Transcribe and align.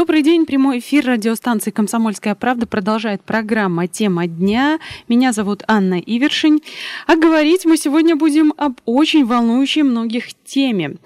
Добрый 0.00 0.22
день, 0.22 0.46
прямой 0.46 0.78
эфир 0.78 1.04
радиостанции 1.04 1.70
«Комсомольская 1.70 2.34
правда» 2.34 2.66
продолжает 2.66 3.22
программа 3.22 3.86
«Тема 3.86 4.26
дня». 4.26 4.78
Меня 5.08 5.34
зовут 5.34 5.62
Анна 5.68 6.00
Ивершин. 6.00 6.60
А 7.06 7.16
говорить 7.16 7.66
мы 7.66 7.76
сегодня 7.76 8.16
будем 8.16 8.54
об 8.56 8.80
очень 8.86 9.26
волнующей 9.26 9.82
многих 9.82 10.32
теме. 10.42 10.96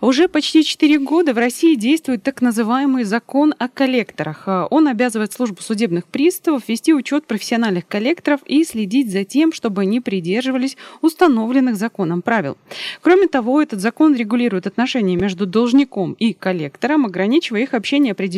Уже 0.00 0.28
почти 0.28 0.62
4 0.62 1.00
года 1.00 1.34
в 1.34 1.38
России 1.38 1.74
действует 1.74 2.22
так 2.22 2.40
называемый 2.40 3.02
закон 3.02 3.52
о 3.58 3.66
коллекторах. 3.66 4.46
Он 4.70 4.86
обязывает 4.86 5.32
службу 5.32 5.60
судебных 5.60 6.04
приставов 6.04 6.68
вести 6.68 6.94
учет 6.94 7.26
профессиональных 7.26 7.88
коллекторов 7.88 8.42
и 8.46 8.62
следить 8.62 9.10
за 9.10 9.24
тем, 9.24 9.52
чтобы 9.52 9.82
они 9.82 10.00
придерживались 10.00 10.76
установленных 11.00 11.74
законом 11.74 12.22
правил. 12.22 12.56
Кроме 13.02 13.26
того, 13.26 13.60
этот 13.60 13.80
закон 13.80 14.14
регулирует 14.14 14.68
отношения 14.68 15.16
между 15.16 15.46
должником 15.46 16.12
и 16.12 16.32
коллектором, 16.32 17.06
ограничивая 17.06 17.62
их 17.62 17.74
общение 17.74 18.12
определенными 18.12 18.35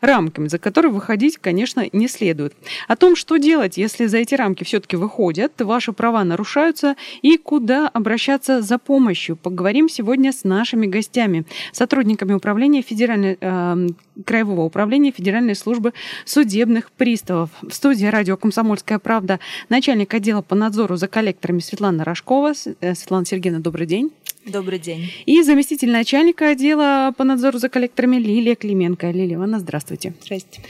рамками, 0.00 0.48
за 0.48 0.58
которые 0.58 0.92
выходить, 0.92 1.38
конечно, 1.38 1.84
не 1.92 2.08
следует. 2.08 2.54
О 2.88 2.96
том, 2.96 3.16
что 3.16 3.36
делать, 3.36 3.76
если 3.76 4.06
за 4.06 4.18
эти 4.18 4.34
рамки 4.34 4.64
все-таки 4.64 4.96
выходят, 4.96 5.60
ваши 5.60 5.92
права 5.92 6.24
нарушаются 6.24 6.96
и 7.22 7.36
куда 7.36 7.88
обращаться 7.88 8.62
за 8.62 8.78
помощью, 8.78 9.36
поговорим 9.36 9.88
сегодня 9.88 10.32
с 10.32 10.44
нашими 10.44 10.74
нашими 10.74 10.86
гостями, 10.86 11.44
сотрудниками 11.72 12.32
управления 12.32 12.82
Федеральной, 12.82 13.36
э, 13.40 13.86
Краевого 14.24 14.62
управления 14.62 15.10
Федеральной 15.10 15.54
службы 15.54 15.92
судебных 16.24 16.90
приставов. 16.92 17.50
В 17.62 17.72
студии 17.72 18.06
радио 18.06 18.36
«Комсомольская 18.36 18.98
правда» 18.98 19.40
начальник 19.68 20.14
отдела 20.14 20.42
по 20.42 20.54
надзору 20.54 20.96
за 20.96 21.08
коллекторами 21.08 21.60
Светлана 21.60 22.04
Рожкова. 22.04 22.52
Э, 22.80 22.94
Светлана 22.94 23.26
Сергеевна, 23.26 23.60
добрый 23.60 23.86
день. 23.86 24.10
Добрый 24.46 24.78
день. 24.78 25.10
И 25.24 25.42
заместитель 25.42 25.90
начальника 25.90 26.50
отдела 26.50 27.14
по 27.16 27.24
надзору 27.24 27.58
за 27.58 27.70
коллекторами 27.70 28.16
Лилия 28.16 28.54
Клименко. 28.56 29.10
Лилия 29.10 29.36
Ивановна, 29.36 29.58
здравствуйте. 29.58 30.12
Здрасте. 30.22 30.60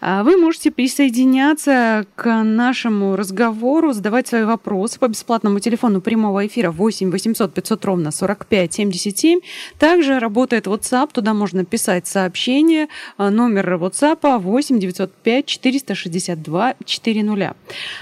А, 0.00 0.24
вы 0.24 0.36
можете 0.36 0.72
присоединяться 0.72 2.06
к 2.16 2.42
нашему 2.42 3.14
разговору, 3.14 3.92
задавать 3.92 4.26
свои 4.26 4.42
вопросы 4.42 4.98
по 4.98 5.06
бесплатному 5.06 5.60
телефону 5.60 6.00
прямого 6.00 6.44
эфира 6.44 6.72
8 6.72 7.12
800 7.12 7.54
500 7.54 7.84
ровно 7.84 8.10
45 8.10 8.72
77. 8.72 9.40
Также 9.78 10.18
работает 10.18 10.66
WhatsApp, 10.66 11.10
туда 11.12 11.32
можно 11.32 11.64
писать 11.64 12.08
сообщение. 12.08 12.88
А, 13.16 13.30
номер 13.30 13.74
WhatsApp 13.74 14.40
8 14.40 14.80
905 14.80 15.46
462 15.46 16.74
400. 16.84 17.56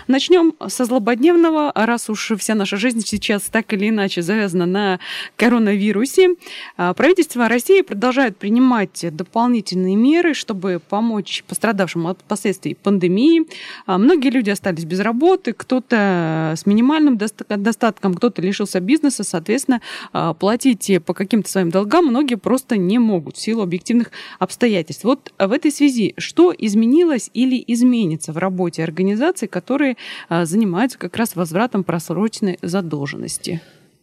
Начнем 0.06 0.54
со 0.68 0.86
злободневного, 0.86 1.70
раз 1.74 2.08
уж 2.08 2.32
вся 2.38 2.54
наша 2.54 2.78
жизнь 2.78 3.02
сейчас 3.04 3.42
так 3.42 3.70
или 3.74 3.90
иначе 3.90 4.22
завязана 4.22 4.64
на 4.64 4.98
коронавирусе. 5.36 6.34
А, 6.76 6.94
правительство 6.94 7.48
России 7.48 7.82
продолжает 7.82 8.36
принимать 8.36 9.04
дополнительные 9.12 9.96
меры, 9.96 10.34
чтобы 10.34 10.80
помочь 10.86 11.44
пострадавшим 11.46 12.06
от 12.06 12.18
последствий 12.24 12.74
пандемии. 12.74 13.46
А, 13.86 13.98
многие 13.98 14.30
люди 14.30 14.50
остались 14.50 14.84
без 14.84 15.00
работы, 15.00 15.52
кто-то 15.52 16.54
с 16.56 16.66
минимальным 16.66 17.18
достатком, 17.18 18.14
кто-то 18.14 18.42
лишился 18.42 18.80
бизнеса, 18.80 19.24
соответственно, 19.24 19.80
а, 20.12 20.34
платить 20.34 20.90
по 21.04 21.14
каким-то 21.14 21.50
своим 21.50 21.70
долгам 21.70 22.06
многие 22.06 22.36
просто 22.36 22.76
не 22.76 22.98
могут 22.98 23.36
в 23.36 23.40
силу 23.40 23.62
объективных 23.62 24.10
обстоятельств. 24.38 25.04
Вот 25.04 25.32
в 25.38 25.52
этой 25.52 25.70
связи 25.70 26.14
что 26.18 26.54
изменилось 26.56 27.30
или 27.34 27.62
изменится 27.66 28.32
в 28.32 28.38
работе 28.38 28.82
организаций, 28.82 29.48
которые 29.48 29.96
занимаются 30.28 30.98
как 30.98 31.16
раз 31.16 31.36
возвратом 31.36 31.84
просроченной 31.84 32.58
задолженности? 32.62 33.60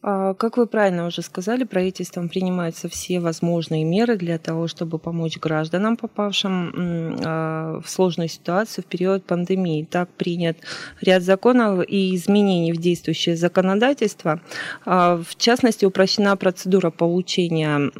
А, 0.07 0.35
как 0.35 0.57
вы 0.57 0.67
правильно 0.67 1.07
уже 1.07 1.23
сказали, 1.23 1.63
правительством 1.63 2.29
принимаются 2.29 2.87
все 2.87 3.19
возможные 3.19 3.83
меры 3.83 4.17
для 4.17 4.37
того, 4.37 4.67
чтобы 4.67 4.99
помочь 4.99 5.39
гражданам, 5.39 5.97
попавшим 5.97 7.17
а, 7.25 7.81
в 7.83 7.89
сложную 7.89 8.29
ситуацию 8.29 8.83
в 8.83 8.87
период 8.87 9.25
пандемии. 9.25 9.87
Так 9.89 10.09
принят 10.09 10.57
ряд 11.01 11.23
законов 11.23 11.83
и 11.87 12.15
изменений 12.15 12.71
в 12.71 12.77
действующее 12.77 13.35
законодательство. 13.35 14.41
А, 14.85 15.17
в 15.17 15.35
частности, 15.37 15.85
упрощена 15.85 16.37
процедура 16.37 16.91
получения 16.91 17.91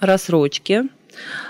рассрочки 0.00 0.84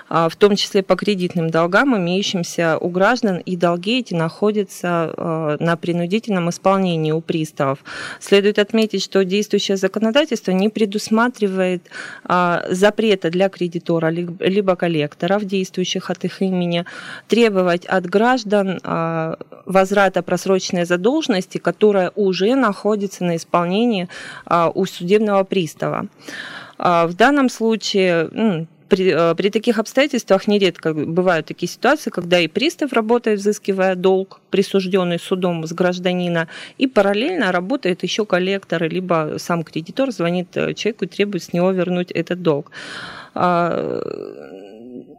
в 0.08 0.32
том 0.38 0.56
числе 0.56 0.82
по 0.82 0.96
кредитным 0.96 1.50
долгам, 1.50 1.96
имеющимся 1.96 2.78
у 2.78 2.88
граждан, 2.88 3.38
и 3.38 3.56
долги 3.56 3.98
эти 3.98 4.14
находятся 4.14 4.88
а, 4.88 5.56
на 5.60 5.76
принудительном 5.76 6.50
исполнении 6.50 7.12
у 7.12 7.20
приставов. 7.20 7.78
Следует 8.20 8.58
отметить, 8.58 9.02
что 9.02 9.24
действующее 9.24 9.76
законодательство 9.76 10.52
не 10.52 10.68
предусматривает 10.68 11.82
а, 12.24 12.64
запрета 12.70 13.30
для 13.30 13.48
кредитора 13.48 14.08
либо 14.08 14.76
коллекторов, 14.76 15.44
действующих 15.44 16.10
от 16.10 16.24
их 16.24 16.40
имени, 16.42 16.84
требовать 17.28 17.84
от 17.86 18.06
граждан 18.06 18.80
возврата 19.66 20.22
просроченной 20.22 20.84
задолженности, 20.84 21.58
которая 21.58 22.12
уже 22.14 22.54
находится 22.54 23.24
на 23.24 23.36
исполнении 23.36 24.08
у 24.74 24.86
судебного 24.86 25.44
пристава. 25.44 26.06
В 26.78 27.12
данном 27.14 27.48
случае 27.48 28.66
при, 28.88 29.12
э, 29.12 29.34
при 29.34 29.50
таких 29.50 29.78
обстоятельствах 29.78 30.48
нередко 30.48 30.94
бывают 30.94 31.46
такие 31.46 31.68
ситуации, 31.68 32.10
когда 32.10 32.40
и 32.40 32.48
пристав 32.48 32.92
работает, 32.92 33.40
взыскивая 33.40 33.94
долг, 33.94 34.40
присужденный 34.50 35.18
судом 35.18 35.66
с 35.66 35.72
гражданина, 35.72 36.48
и 36.78 36.86
параллельно 36.86 37.52
работает 37.52 38.02
еще 38.02 38.24
коллектор, 38.24 38.82
либо 38.82 39.36
сам 39.38 39.62
кредитор 39.62 40.10
звонит 40.10 40.56
э, 40.56 40.74
человеку 40.74 41.04
и 41.04 41.08
требует 41.08 41.42
с 41.42 41.52
него 41.52 41.70
вернуть 41.70 42.10
этот 42.10 42.42
долг. 42.42 42.70
А, 43.34 44.67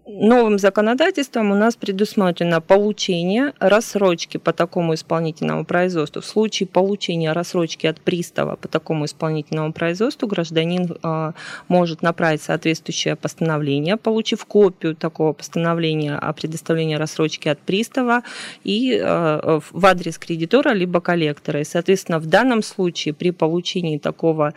новым 0.09 0.57
законодательством 0.57 1.51
у 1.51 1.55
нас 1.55 1.75
предусмотрено 1.75 2.61
получение 2.61 3.53
рассрочки 3.59 4.37
по 4.37 4.53
такому 4.53 4.95
исполнительному 4.95 5.65
производству. 5.65 6.21
В 6.21 6.25
случае 6.25 6.67
получения 6.67 7.31
рассрочки 7.31 7.85
от 7.85 8.01
пристава 8.01 8.55
по 8.55 8.67
такому 8.67 9.05
исполнительному 9.05 9.71
производству 9.71 10.27
гражданин 10.27 10.97
а, 11.03 11.33
может 11.67 12.01
направить 12.01 12.41
соответствующее 12.41 13.15
постановление, 13.15 13.97
получив 13.97 14.45
копию 14.45 14.95
такого 14.95 15.33
постановления 15.33 16.15
о 16.15 16.33
предоставлении 16.33 16.95
рассрочки 16.95 17.47
от 17.47 17.59
пристава 17.59 18.23
и 18.63 18.99
а, 18.99 19.59
в 19.71 19.85
адрес 19.85 20.17
кредитора 20.17 20.73
либо 20.73 21.01
коллектора. 21.01 21.61
И, 21.61 21.63
соответственно, 21.63 22.19
в 22.19 22.25
данном 22.25 22.63
случае 22.63 23.13
при 23.13 23.29
получении 23.31 23.99
такого 23.99 24.53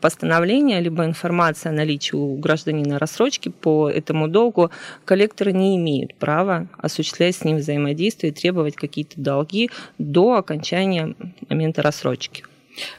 постановления 0.00 0.80
либо 0.80 1.04
информации 1.04 1.68
о 1.68 1.72
наличии 1.72 2.16
у 2.16 2.36
гражданина 2.36 2.98
рассрочки 2.98 3.50
по 3.50 3.88
этому 3.88 4.26
долгу 4.26 4.63
коллекторы 5.04 5.52
не 5.52 5.76
имеют 5.76 6.14
права 6.14 6.66
осуществлять 6.78 7.36
с 7.36 7.44
ним 7.44 7.58
взаимодействие 7.58 8.32
и 8.32 8.34
требовать 8.34 8.76
какие-то 8.76 9.20
долги 9.20 9.70
до 9.98 10.34
окончания 10.34 11.14
момента 11.48 11.82
рассрочки. 11.82 12.44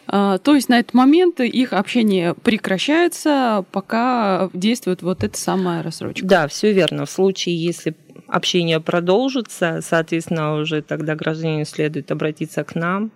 А, 0.08 0.38
то 0.38 0.56
есть 0.56 0.70
на 0.70 0.80
этот 0.80 0.94
момент 0.94 1.40
их 1.40 1.74
общение 1.74 2.34
прекращается, 2.34 3.66
пока 3.72 4.50
действует 4.54 5.02
вот 5.02 5.24
эта 5.24 5.38
самая 5.38 5.84
рассрочка. 5.84 6.25
Да, 6.25 6.48
все 6.48 6.72
верно. 6.72 7.06
В 7.06 7.09
случае, 7.09 7.56
если 7.56 7.96
общение 8.28 8.80
продолжится, 8.80 9.80
соответственно, 9.81 10.56
уже 10.56 10.81
тогда 10.81 11.16
гражданину 11.16 11.66
следует 11.66 12.12
обратиться 12.12 12.64
к 12.64 12.75
нам. 12.75 13.12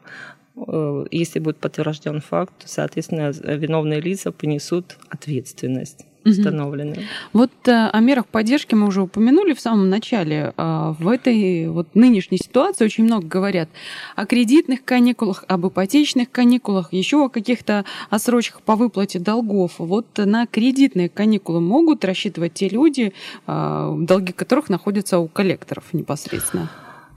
Э, 0.55 1.05
если 1.11 1.39
будет 1.39 1.57
подтвержден 1.57 2.21
факт, 2.21 2.53
соответственно, 2.65 3.31
виновные 3.31 4.01
лица 4.01 4.31
понесут 4.31 4.97
ответственность 5.09 6.05
установлены. 6.29 7.07
Вот 7.33 7.51
э, 7.67 7.89
о 7.91 7.99
мерах 7.99 8.27
поддержки 8.27 8.75
мы 8.75 8.87
уже 8.87 9.01
упомянули 9.01 9.53
в 9.53 9.59
самом 9.59 9.89
начале. 9.89 10.53
А, 10.57 10.95
в 10.99 11.07
этой 11.07 11.67
вот 11.67 11.95
нынешней 11.95 12.37
ситуации 12.37 12.85
очень 12.85 13.03
много 13.03 13.27
говорят 13.27 13.69
о 14.15 14.25
кредитных 14.25 14.83
каникулах, 14.83 15.43
об 15.47 15.67
ипотечных 15.67 16.31
каникулах, 16.31 16.93
еще 16.93 17.25
о 17.25 17.29
каких-то 17.29 17.85
отсрочках 18.09 18.61
по 18.61 18.75
выплате 18.75 19.19
долгов. 19.19 19.75
Вот 19.77 20.07
на 20.17 20.45
кредитные 20.45 21.09
каникулы 21.09 21.61
могут 21.61 22.05
рассчитывать 22.05 22.53
те 22.53 22.69
люди, 22.69 23.13
а, 23.47 23.95
долги 23.97 24.33
которых 24.33 24.69
находятся 24.69 25.19
у 25.19 25.27
коллекторов 25.27 25.85
непосредственно? 25.93 26.69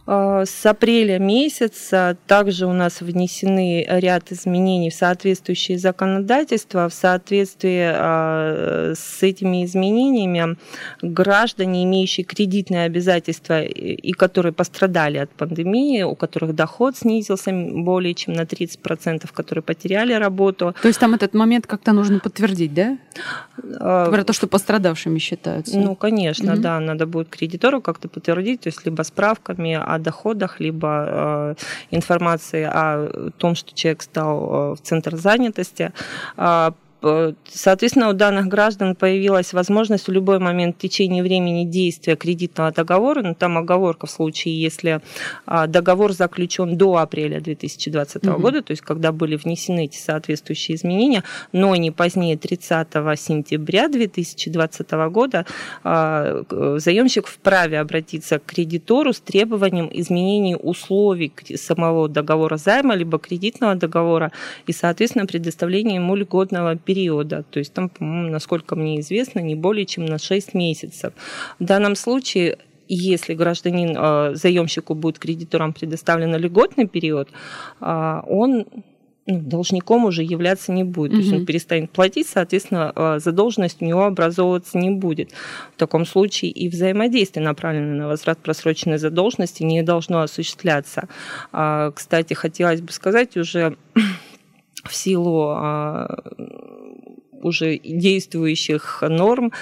А, 0.05 0.45
с 0.45 0.67
апреля 0.67 1.19
месяца 1.19 2.17
также 2.27 2.67
у 2.67 2.73
нас 2.73 3.01
внесены 3.01 3.87
ряд 3.89 4.33
изменений 4.33 4.91
в 4.91 4.95
соответствующее 4.95 5.79
законодательство. 5.79 6.89
В 6.89 6.95
соответствии 6.95 7.93
а, 7.95 8.93
с 8.95 9.23
этими 9.23 9.65
изменениями 9.65 10.57
граждане, 11.03 11.85
имеющие 11.85 12.25
кредитные 12.25 12.85
обязательства 12.85 13.63
и 13.63 14.13
которые 14.13 14.53
пострадали 14.53 15.19
от 15.19 15.31
пандемии, 15.31 16.03
у 16.03 16.17
которых 16.17 16.55
доход 16.55 16.97
снизился 16.97 17.53
более 17.53 18.15
чем 18.15 18.35
на 18.35 18.43
30%, 18.43 19.29
которые 19.33 19.63
потеряли 19.63 20.13
работу. 20.15 20.75
То 20.83 20.89
есть 20.89 20.99
там 20.99 21.15
этот 21.15 21.35
момент 21.35 21.67
как-то 21.67 21.93
нужно 21.93 22.19
подтвердить, 22.19 22.75
да? 22.75 22.99
А, 23.79 24.11
Про 24.11 24.25
то, 24.25 24.33
что 24.33 24.49
пострадавшими 24.49 25.19
считаются. 25.19 25.79
Ну, 25.79 25.95
конечно, 25.95 26.55
угу. 26.55 26.63
да, 26.63 26.81
надо 26.81 27.07
будет 27.07 27.29
кредитору 27.29 27.81
как-то 27.81 28.09
подтвердить, 28.09 28.63
то 28.63 28.69
есть 28.69 28.85
либо 28.85 29.03
справками 29.03 29.75
о 29.95 29.99
доходах, 29.99 30.61
либо 30.61 31.05
э, 31.07 31.55
информации 31.91 32.65
о 32.65 33.31
том, 33.39 33.55
что 33.55 33.75
человек 33.75 34.03
стал 34.03 34.73
э, 34.73 34.75
в 34.75 34.81
центр 34.83 35.17
занятости. 35.17 35.93
А, 37.03 37.35
Соответственно, 37.55 38.09
у 38.09 38.13
данных 38.15 38.47
граждан 38.47 38.97
появилась 38.97 39.53
возможность 39.53 40.09
в 40.09 40.13
любой 40.13 40.39
момент 40.39 40.77
в 40.77 40.79
течение 40.79 41.23
времени 41.23 41.65
действия 41.65 42.17
кредитного 42.17 42.73
договора, 42.73 43.23
ну 43.23 43.35
там 43.35 43.59
оговорка 43.59 44.07
в 44.07 44.11
случае, 44.11 44.61
если 44.61 45.01
а, 45.45 45.67
договор 45.67 46.13
заключен 46.13 46.79
до 46.79 46.97
апреля 46.97 47.41
2020 47.41 48.27
угу. 48.27 48.41
года, 48.41 48.63
то 48.63 48.71
есть 48.71 48.83
когда 48.83 49.13
были 49.13 49.37
внесены 49.37 49.85
эти 49.85 49.99
соответствующие 49.99 50.77
изменения, 50.77 51.25
но 51.53 51.77
не 51.77 51.91
позднее 51.91 52.39
30 52.39 52.89
сентября 53.19 53.89
2020 53.89 54.91
года, 55.11 55.45
а, 55.85 56.43
заемщик 56.79 57.27
вправе 57.27 57.81
обратиться 57.81 58.39
к 58.39 58.47
кредитору 58.47 59.13
с 59.13 59.21
требованием 59.21 59.91
изменения 59.93 60.57
условий 60.57 61.33
самого 61.57 62.09
договора 62.09 62.57
займа 62.57 62.95
либо 62.95 63.19
кредитного 63.19 63.75
договора 63.75 64.33
и, 64.67 64.73
соответственно, 64.73 65.27
предоставления 65.27 65.97
ему 65.97 66.15
льготного 66.17 66.77
периода 66.77 66.92
периода, 66.93 67.45
то 67.51 67.59
есть 67.59 67.73
там, 67.73 67.89
по-моему, 67.89 68.31
насколько 68.31 68.77
мне 68.77 69.01
известно, 69.01 69.41
не 69.41 69.55
более 69.55 69.87
чем 69.87 70.05
на 70.05 70.19
6 70.19 70.55
месяцев. 70.55 71.15
В 71.59 71.65
данном 71.65 71.97
случае 71.97 72.59
если 72.89 73.33
гражданин, 73.35 73.97
э, 73.97 74.35
заемщику 74.35 74.95
будет 74.95 75.19
кредиторам 75.19 75.73
предоставлен 75.73 76.37
льготный 76.37 76.87
период, 76.87 77.29
э, 77.81 78.21
он 78.27 78.67
ну, 79.27 79.39
должником 79.41 80.05
уже 80.05 80.23
являться 80.23 80.73
не 80.73 80.85
будет. 80.85 81.13
Угу. 81.13 81.17
То 81.17 81.23
есть 81.23 81.33
он 81.33 81.47
перестанет 81.47 81.91
платить, 81.91 82.27
соответственно, 82.27 82.93
э, 82.95 83.19
задолженность 83.19 83.81
у 83.81 83.85
него 83.87 84.05
образовываться 84.05 84.77
не 84.77 84.91
будет. 84.91 85.31
В 85.75 85.79
таком 85.79 86.05
случае 86.05 86.51
и 86.51 86.69
взаимодействие, 86.69 87.45
направленное 87.45 87.95
на 87.95 88.09
возврат 88.09 88.39
просроченной 88.39 88.99
задолженности, 88.99 89.63
не 89.63 89.83
должно 89.83 90.21
осуществляться. 90.21 91.09
А, 91.53 91.93
кстати, 91.93 92.35
хотелось 92.35 92.83
бы 92.83 92.93
сказать 92.93 93.37
уже 93.37 93.77
в 94.85 94.95
силу 94.95 95.51
а, 95.51 96.09
уже 97.43 97.79
действующих 97.79 99.03
норм 99.03 99.53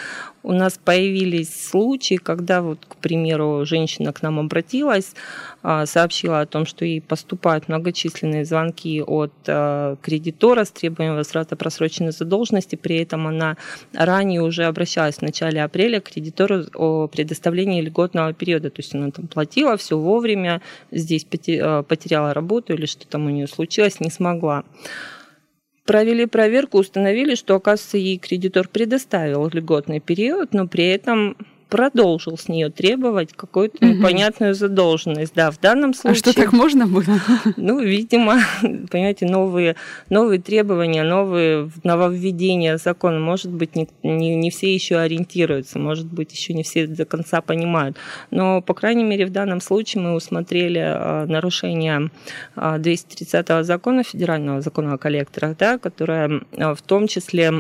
у 0.43 0.53
нас 0.53 0.79
появились 0.83 1.69
случаи, 1.69 2.15
когда 2.15 2.63
вот, 2.63 2.87
к 2.89 2.97
примеру, 2.97 3.65
женщина 3.67 4.13
к 4.13 4.23
нам 4.23 4.39
обратилась, 4.39 5.13
а, 5.63 5.85
сообщила 5.85 6.41
о 6.41 6.47
том, 6.47 6.65
что 6.65 6.85
ей 6.85 7.03
поступают 7.03 7.69
многочисленные 7.69 8.45
звонки 8.45 9.03
от 9.03 9.33
а, 9.47 9.97
кредитора 10.01 10.65
с 10.65 10.71
требованием 10.71 11.17
возврата 11.17 11.57
просроченной 11.57 12.13
задолженности. 12.13 12.77
При 12.77 12.97
этом 12.97 13.27
она 13.27 13.57
ранее 13.93 14.41
уже 14.41 14.65
обращалась 14.65 15.17
в 15.17 15.23
начале 15.23 15.63
апреля 15.63 16.01
к 16.01 16.11
кредитору 16.11 16.65
о 16.75 17.07
предоставлении 17.09 17.83
льготного 17.83 18.33
периода. 18.33 18.71
То 18.71 18.81
есть 18.81 18.95
она 18.95 19.11
там 19.11 19.27
платила 19.27 19.77
все 19.77 19.99
вовремя, 19.99 20.63
здесь 20.91 21.27
а, 21.61 21.83
потеряла 21.83 22.33
работу 22.33 22.73
или 22.73 22.87
что 22.87 23.07
там 23.07 23.27
у 23.27 23.31
нее 23.31 23.47
случилось, 23.47 24.01
не 24.01 24.11
смогла 24.11 24.65
провели 25.91 26.27
проверку, 26.27 26.79
установили, 26.79 27.35
что, 27.35 27.57
оказывается, 27.57 27.99
ей 27.99 28.17
кредитор 28.17 28.69
предоставил 28.69 29.49
льготный 29.53 29.99
период, 29.99 30.55
но 30.55 30.69
при 30.69 30.87
этом 30.87 31.37
продолжил 31.71 32.37
с 32.37 32.49
нее 32.49 32.69
требовать 32.69 33.33
какую-то 33.33 33.85
непонятную 33.85 34.55
задолженность. 34.55 35.33
Да, 35.35 35.51
в 35.51 35.61
данном 35.61 35.95
случае... 35.95 36.13
А 36.13 36.33
что, 36.33 36.35
так 36.35 36.53
можно 36.53 36.87
было? 36.87 37.05
Ну, 37.57 37.81
видимо, 37.81 38.41
понимаете, 38.91 39.27
новые, 39.27 39.77
новые 40.09 40.41
требования, 40.41 41.05
новые 41.05 41.71
нововведения 41.85 42.77
закона, 42.77 43.21
может 43.21 43.51
быть, 43.51 43.77
не, 43.77 43.89
не, 44.03 44.35
не 44.35 44.51
все 44.51 44.75
еще 44.75 44.99
ориентируются, 44.99 45.79
может 45.79 46.07
быть, 46.07 46.33
еще 46.33 46.53
не 46.53 46.63
все 46.63 46.87
до 46.87 47.05
конца 47.05 47.41
понимают. 47.41 47.97
Но, 48.31 48.61
по 48.61 48.75
крайней 48.75 49.05
мере, 49.05 49.27
в 49.27 49.31
данном 49.31 49.61
случае 49.61 50.03
мы 50.03 50.15
усмотрели 50.15 50.81
а, 50.83 51.27
нарушение 51.27 52.11
230 52.57 53.51
а, 53.51 53.63
закона, 53.63 54.03
федерального 54.03 54.61
закона 54.61 54.95
о 54.95 54.99
коллекторах, 54.99 55.57
да, 55.57 55.79
которое 55.79 56.43
а, 56.57 56.75
в 56.75 56.83
том 56.83 57.07
числе 57.07 57.53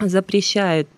запрещает 0.00 0.88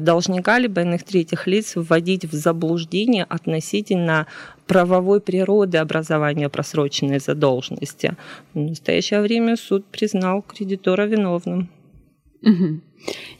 должника 0.00 0.58
либо 0.58 0.82
иных 0.82 1.02
третьих 1.02 1.46
лиц 1.46 1.72
вводить 1.74 2.24
в 2.24 2.32
заблуждение 2.34 3.24
относительно 3.24 4.26
правовой 4.66 5.20
природы 5.20 5.78
образования 5.78 6.48
просроченной 6.48 7.18
задолженности. 7.18 8.16
В 8.54 8.58
настоящее 8.58 9.20
время 9.20 9.56
суд 9.56 9.84
признал 9.86 10.42
кредитора 10.42 11.06
виновным. 11.06 11.68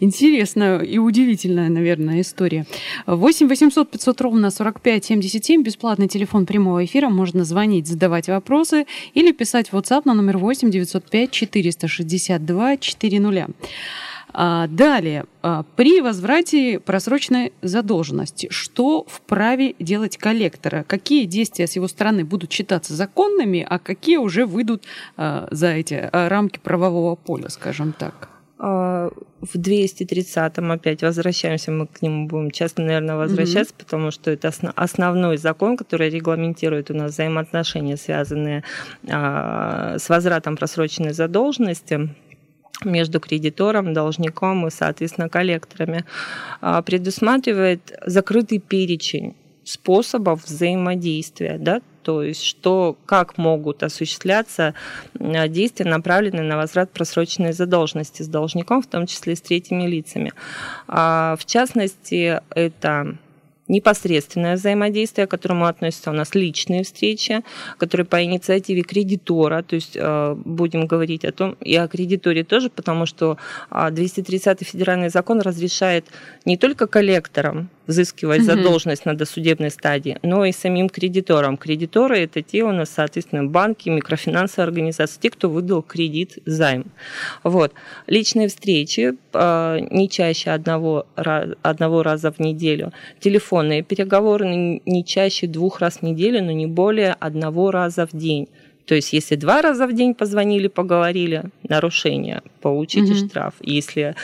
Интересная 0.00 0.80
и 0.80 0.98
удивительная, 0.98 1.68
наверное, 1.68 2.20
история. 2.20 2.66
8 3.06 3.48
800 3.48 3.90
500 3.90 4.20
ровно 4.20 4.50
45 4.50 5.04
77, 5.04 5.62
бесплатный 5.62 6.08
телефон 6.08 6.46
прямого 6.46 6.84
эфира, 6.84 7.08
можно 7.08 7.44
звонить, 7.44 7.86
задавать 7.86 8.28
вопросы 8.28 8.86
или 9.14 9.30
писать 9.32 9.68
в 9.68 9.76
WhatsApp 9.76 10.02
на 10.04 10.14
номер 10.14 10.38
8 10.38 10.70
905 10.70 11.30
462 11.30 12.76
400. 12.78 13.48
А, 14.32 14.66
далее, 14.66 15.24
а, 15.42 15.64
при 15.76 16.00
возврате 16.00 16.80
просроченной 16.80 17.52
задолженности, 17.60 18.48
что 18.50 19.04
вправе 19.08 19.74
делать 19.78 20.16
коллектора? 20.16 20.84
Какие 20.86 21.26
действия 21.26 21.66
с 21.66 21.76
его 21.76 21.88
стороны 21.88 22.24
будут 22.24 22.52
считаться 22.52 22.94
законными, 22.94 23.66
а 23.68 23.78
какие 23.78 24.16
уже 24.16 24.46
выйдут 24.46 24.84
а, 25.16 25.48
за 25.50 25.68
эти 25.68 26.08
рамки 26.12 26.58
правового 26.58 27.14
поля, 27.14 27.48
скажем 27.48 27.92
так? 27.92 28.28
В 28.58 29.56
230-м 29.56 30.70
опять 30.70 31.02
возвращаемся, 31.02 31.72
мы 31.72 31.88
к 31.88 32.00
нему 32.00 32.28
будем 32.28 32.52
часто, 32.52 32.82
наверное, 32.82 33.16
возвращаться, 33.16 33.74
mm-hmm. 33.74 33.84
потому 33.84 34.12
что 34.12 34.30
это 34.30 34.52
основной 34.76 35.36
закон, 35.36 35.76
который 35.76 36.10
регламентирует 36.10 36.88
у 36.92 36.94
нас 36.94 37.10
взаимоотношения, 37.10 37.96
связанные 37.96 38.62
с 39.02 40.08
возвратом 40.08 40.56
просроченной 40.56 41.12
задолженности 41.12 42.10
между 42.84 43.20
кредитором, 43.20 43.92
должником 43.92 44.66
и, 44.66 44.70
соответственно, 44.70 45.28
коллекторами, 45.28 46.04
а, 46.60 46.82
предусматривает 46.82 47.98
закрытый 48.06 48.58
перечень 48.58 49.34
способов 49.64 50.44
взаимодействия, 50.44 51.56
да, 51.58 51.80
то 52.02 52.22
есть 52.22 52.42
что, 52.42 52.96
как 53.06 53.38
могут 53.38 53.82
осуществляться 53.82 54.74
действия, 55.14 55.86
направленные 55.86 56.42
на 56.42 56.56
возврат 56.56 56.90
просроченной 56.90 57.52
задолженности 57.52 58.22
с 58.22 58.28
должником, 58.28 58.82
в 58.82 58.86
том 58.86 59.06
числе 59.06 59.36
с 59.36 59.40
третьими 59.40 59.86
лицами. 59.86 60.32
А, 60.88 61.36
в 61.38 61.44
частности, 61.44 62.40
это 62.50 63.16
непосредственное 63.72 64.56
взаимодействие, 64.56 65.26
к 65.26 65.30
которому 65.30 65.66
относятся 65.66 66.10
у 66.10 66.14
нас 66.14 66.34
личные 66.34 66.84
встречи, 66.84 67.42
которые 67.78 68.04
по 68.04 68.22
инициативе 68.22 68.82
кредитора, 68.82 69.62
то 69.62 69.74
есть 69.74 69.96
э, 69.96 70.34
будем 70.44 70.86
говорить 70.86 71.24
о 71.24 71.32
том, 71.32 71.56
и 71.60 71.74
о 71.74 71.88
кредиторе 71.88 72.44
тоже, 72.44 72.70
потому 72.70 73.06
что 73.06 73.38
230 73.70 74.62
федеральный 74.62 75.08
закон 75.08 75.40
разрешает 75.40 76.04
не 76.44 76.56
только 76.56 76.86
коллекторам 76.86 77.68
взыскивать 77.86 78.40
угу. 78.40 78.46
задолженность 78.46 79.04
на 79.06 79.14
досудебной 79.14 79.70
стадии, 79.70 80.18
но 80.22 80.44
и 80.44 80.52
самим 80.52 80.88
кредиторам. 80.88 81.56
Кредиторы– 81.56 82.18
это 82.20 82.42
те 82.42 82.62
у 82.62 82.72
нас, 82.72 82.90
соответственно, 82.90 83.44
банки, 83.44 83.88
микрофинансовые 83.88 84.66
организации, 84.66 85.20
те, 85.20 85.30
кто 85.30 85.48
выдал 85.48 85.82
кредит, 85.82 86.38
займ. 86.46 86.86
Вот. 87.42 87.72
Личные 88.06 88.48
встречи 88.48 89.14
э, 89.32 89.78
не 89.90 90.08
чаще 90.08 90.50
одного, 90.50 91.06
одного 91.14 92.02
раза 92.02 92.32
в 92.32 92.38
неделю. 92.38 92.92
Телефонные 93.20 93.82
переговоры 93.82 94.80
не 94.84 95.04
чаще 95.04 95.46
двух 95.46 95.80
раз 95.80 95.98
в 95.98 96.02
неделю, 96.02 96.42
но 96.42 96.52
не 96.52 96.66
более 96.66 97.12
одного 97.12 97.70
раза 97.70 98.06
в 98.06 98.16
день. 98.16 98.48
То 98.86 98.94
есть, 98.94 99.12
если 99.12 99.36
два 99.36 99.62
раза 99.62 99.86
в 99.86 99.92
день 99.92 100.14
позвонили, 100.14 100.68
поговорили, 100.68 101.44
нарушение, 101.68 102.42
получите 102.60 103.12
угу. 103.12 103.26
штраф. 103.26 103.54
Если 103.60 104.14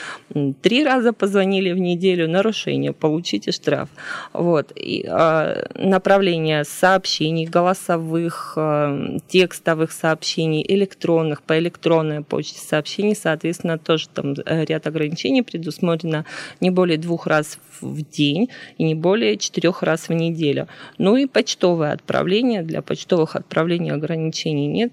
три 0.62 0.84
раза 0.84 1.12
позвонили 1.12 1.72
в 1.72 1.78
неделю, 1.78 2.28
нарушение, 2.28 2.92
получите 2.92 3.52
штраф. 3.52 3.88
Вот. 4.32 4.72
И, 4.76 5.04
э, 5.08 5.64
направление 5.74 6.64
сообщений, 6.64 7.46
голосовых, 7.46 8.54
э, 8.56 9.18
текстовых 9.28 9.92
сообщений, 9.92 10.64
электронных, 10.68 11.42
по 11.42 11.58
электронной 11.58 12.22
почте 12.22 12.60
сообщений, 12.60 13.14
соответственно, 13.14 13.78
тоже 13.78 14.08
там 14.08 14.34
э, 14.44 14.64
ряд 14.64 14.86
ограничений 14.86 15.42
предусмотрено 15.42 16.24
не 16.60 16.70
более 16.70 16.98
двух 16.98 17.26
раз 17.26 17.58
в 17.80 18.02
день 18.02 18.48
и 18.76 18.84
не 18.84 18.94
более 18.94 19.36
четырех 19.36 19.82
раз 19.82 20.08
в 20.08 20.12
неделю. 20.12 20.66
Ну 20.98 21.16
и 21.16 21.26
почтовое 21.26 21.92
отправление. 21.92 22.62
Для 22.62 22.82
почтовых 22.82 23.36
отправлений 23.36 23.92
ограничений 23.92 24.47
нет. 24.52 24.92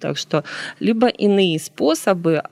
Так 0.00 0.16
что 0.16 0.44
либо 0.80 1.08
иные 1.08 1.58
способы 1.58 2.42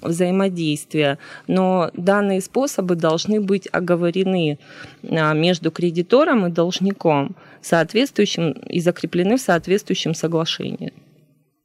взаимодействия, 0.00 1.18
но 1.46 1.90
данные 1.94 2.40
способы 2.40 2.94
должны 2.94 3.40
быть 3.40 3.68
оговорены 3.70 4.58
а, 5.02 5.34
между 5.34 5.70
кредитором 5.70 6.46
и 6.46 6.50
должником 6.50 7.36
соответствующим 7.60 8.52
и 8.52 8.80
закреплены 8.80 9.36
в 9.36 9.40
соответствующем 9.40 10.14
соглашении. 10.14 10.92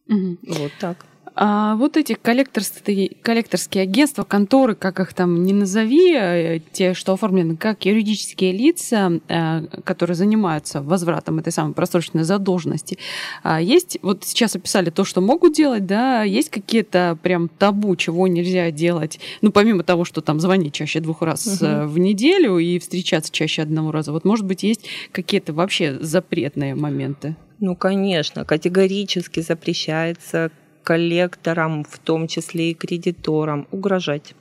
Угу. 0.10 0.38
Вот 0.42 0.72
так. 0.80 1.06
А 1.40 1.76
вот 1.76 1.98
эти 1.98 2.14
коллекторские, 2.14 3.12
коллекторские 3.22 3.84
агентства, 3.84 4.24
конторы, 4.24 4.74
как 4.74 5.00
их 5.00 5.14
там 5.14 5.44
не 5.44 5.54
назови, 5.54 6.16
э, 6.16 6.60
те, 6.72 6.96
что 6.96 7.14
оформлены 7.14 7.56
как 7.56 7.86
юридические 7.86 8.54
лица, 8.54 9.20
э, 9.28 9.62
которые 9.84 10.16
занимаются 10.16 10.82
возвратом 10.82 11.38
этой 11.38 11.54
самой 11.54 11.76
просроченной 11.76 12.24
задолженности, 12.24 12.98
а 13.44 13.62
есть, 13.62 14.00
вот 14.02 14.24
сейчас 14.24 14.56
описали 14.56 14.90
то, 14.90 15.04
что 15.04 15.22
могут 15.22 15.54
делать, 15.54 15.86
да, 15.86 16.24
есть 16.24 16.50
какие-то 16.50 17.20
прям 17.22 17.50
табу, 17.50 17.96
чего 17.96 18.28
нельзя 18.28 18.72
делать, 18.72 19.20
ну, 19.44 19.52
помимо 19.52 19.84
того, 19.84 20.06
что 20.06 20.22
там 20.22 20.40
звонить 20.40 20.74
чаще 20.74 21.02
двух 21.02 21.22
раз 21.22 21.46
угу. 21.46 21.88
в 21.88 22.00
неделю 22.00 22.58
и 22.58 22.80
встречаться 22.80 23.32
чаще 23.32 23.62
одного 23.62 23.92
раза, 23.92 24.12
вот, 24.12 24.26
может 24.26 24.46
быть, 24.48 24.64
есть 24.64 24.88
какие-то 25.12 25.54
вообще 25.54 26.00
запретные 26.02 26.74
моменты? 26.74 27.36
Ну, 27.60 27.76
конечно, 27.76 28.44
категорически 28.44 29.40
запрещается 29.42 30.52
коллекторам, 30.88 31.84
в 31.84 32.00
том 32.00 32.28
числе 32.28 32.72
и 32.72 32.74
кредиторам, 32.74 33.68
угрожать, 33.72 34.36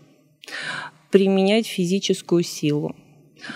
применять 1.11 1.67
физическую 1.67 2.45
силу, 2.45 2.95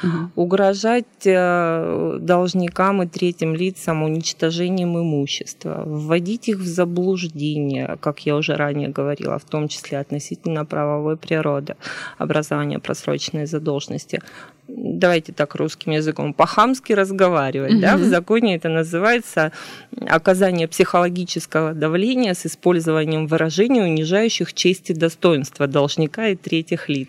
угу. 0.02 0.42
угрожать 0.42 1.24
э, 1.24 2.18
должникам 2.20 3.02
и 3.02 3.06
третьим 3.06 3.54
лицам 3.54 4.02
уничтожением 4.02 4.98
имущества, 4.98 5.84
вводить 5.86 6.48
их 6.48 6.58
в 6.58 6.66
заблуждение, 6.66 7.96
как 8.00 8.26
я 8.26 8.34
уже 8.34 8.56
ранее 8.56 8.88
говорила, 8.88 9.38
в 9.38 9.44
том 9.44 9.68
числе 9.68 10.00
относительно 10.00 10.64
правовой 10.64 11.16
природы 11.16 11.76
образования 12.18 12.80
просроченной 12.80 13.46
задолженности, 13.46 14.20
давайте 14.76 15.32
так 15.32 15.54
русским 15.54 15.92
языком, 15.92 16.32
по-хамски 16.32 16.92
разговаривать. 16.92 17.72
Mm-hmm. 17.72 17.80
Да? 17.80 17.96
В 17.96 18.04
законе 18.04 18.56
это 18.56 18.68
называется 18.68 19.52
оказание 20.06 20.68
психологического 20.68 21.74
давления 21.74 22.34
с 22.34 22.46
использованием 22.46 23.26
выражений, 23.26 23.82
унижающих 23.82 24.52
честь 24.52 24.90
и 24.90 24.94
достоинство 24.94 25.66
должника 25.66 26.28
и 26.28 26.36
третьих 26.36 26.88
лиц. 26.88 27.08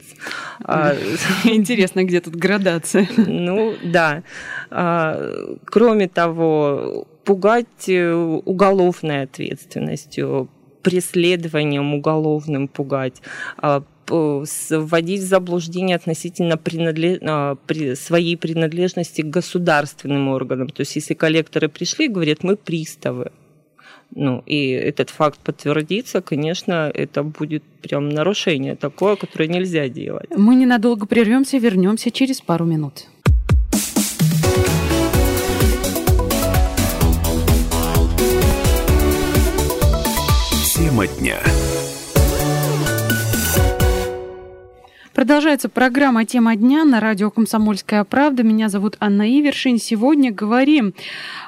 А, 0.63 0.95
Интересно, 1.43 2.03
где 2.03 2.21
тут 2.21 2.35
градация? 2.35 3.07
Ну, 3.17 3.75
да. 3.83 4.23
А, 4.69 5.55
кроме 5.65 6.07
того, 6.07 7.07
пугать 7.23 7.87
э, 7.87 8.13
уголовной 8.13 9.23
ответственностью, 9.23 10.49
преследованием 10.81 11.93
уголовным 11.93 12.67
пугать, 12.67 13.21
а, 13.57 13.83
вводить 14.11 15.21
в 15.21 15.25
заблуждение 15.25 15.95
относительно 15.95 16.57
принадлеж... 16.57 17.19
А, 17.23 17.57
своей 17.95 18.37
принадлежности 18.37 19.21
к 19.21 19.29
государственным 19.29 20.27
органам. 20.29 20.69
То 20.69 20.81
есть 20.81 20.95
если 20.95 21.13
коллекторы 21.13 21.69
пришли 21.69 22.05
и 22.05 22.09
говорят, 22.09 22.43
мы 22.43 22.55
приставы, 22.55 23.31
ну, 24.13 24.43
и 24.45 24.69
этот 24.71 25.09
факт 25.09 25.39
подтвердится, 25.39 26.21
конечно, 26.21 26.91
это 26.93 27.23
будет 27.23 27.63
прям 27.81 28.09
нарушение 28.09 28.75
такое, 28.75 29.15
которое 29.15 29.47
нельзя 29.47 29.87
делать. 29.87 30.29
Мы 30.35 30.55
ненадолго 30.55 31.05
прервемся, 31.05 31.57
вернемся 31.57 32.11
через 32.11 32.41
пару 32.41 32.65
минут. 32.65 33.07
Тема 40.75 41.07
дня. 41.07 41.39
Продолжается 45.21 45.69
программа 45.69 46.25
«Тема 46.25 46.55
дня» 46.55 46.83
на 46.83 46.99
радио 46.99 47.29
«Комсомольская 47.29 48.03
правда». 48.05 48.41
Меня 48.41 48.69
зовут 48.69 48.97
Анна 48.99 49.29
Ивершин. 49.29 49.77
Сегодня 49.77 50.31
говорим 50.33 50.95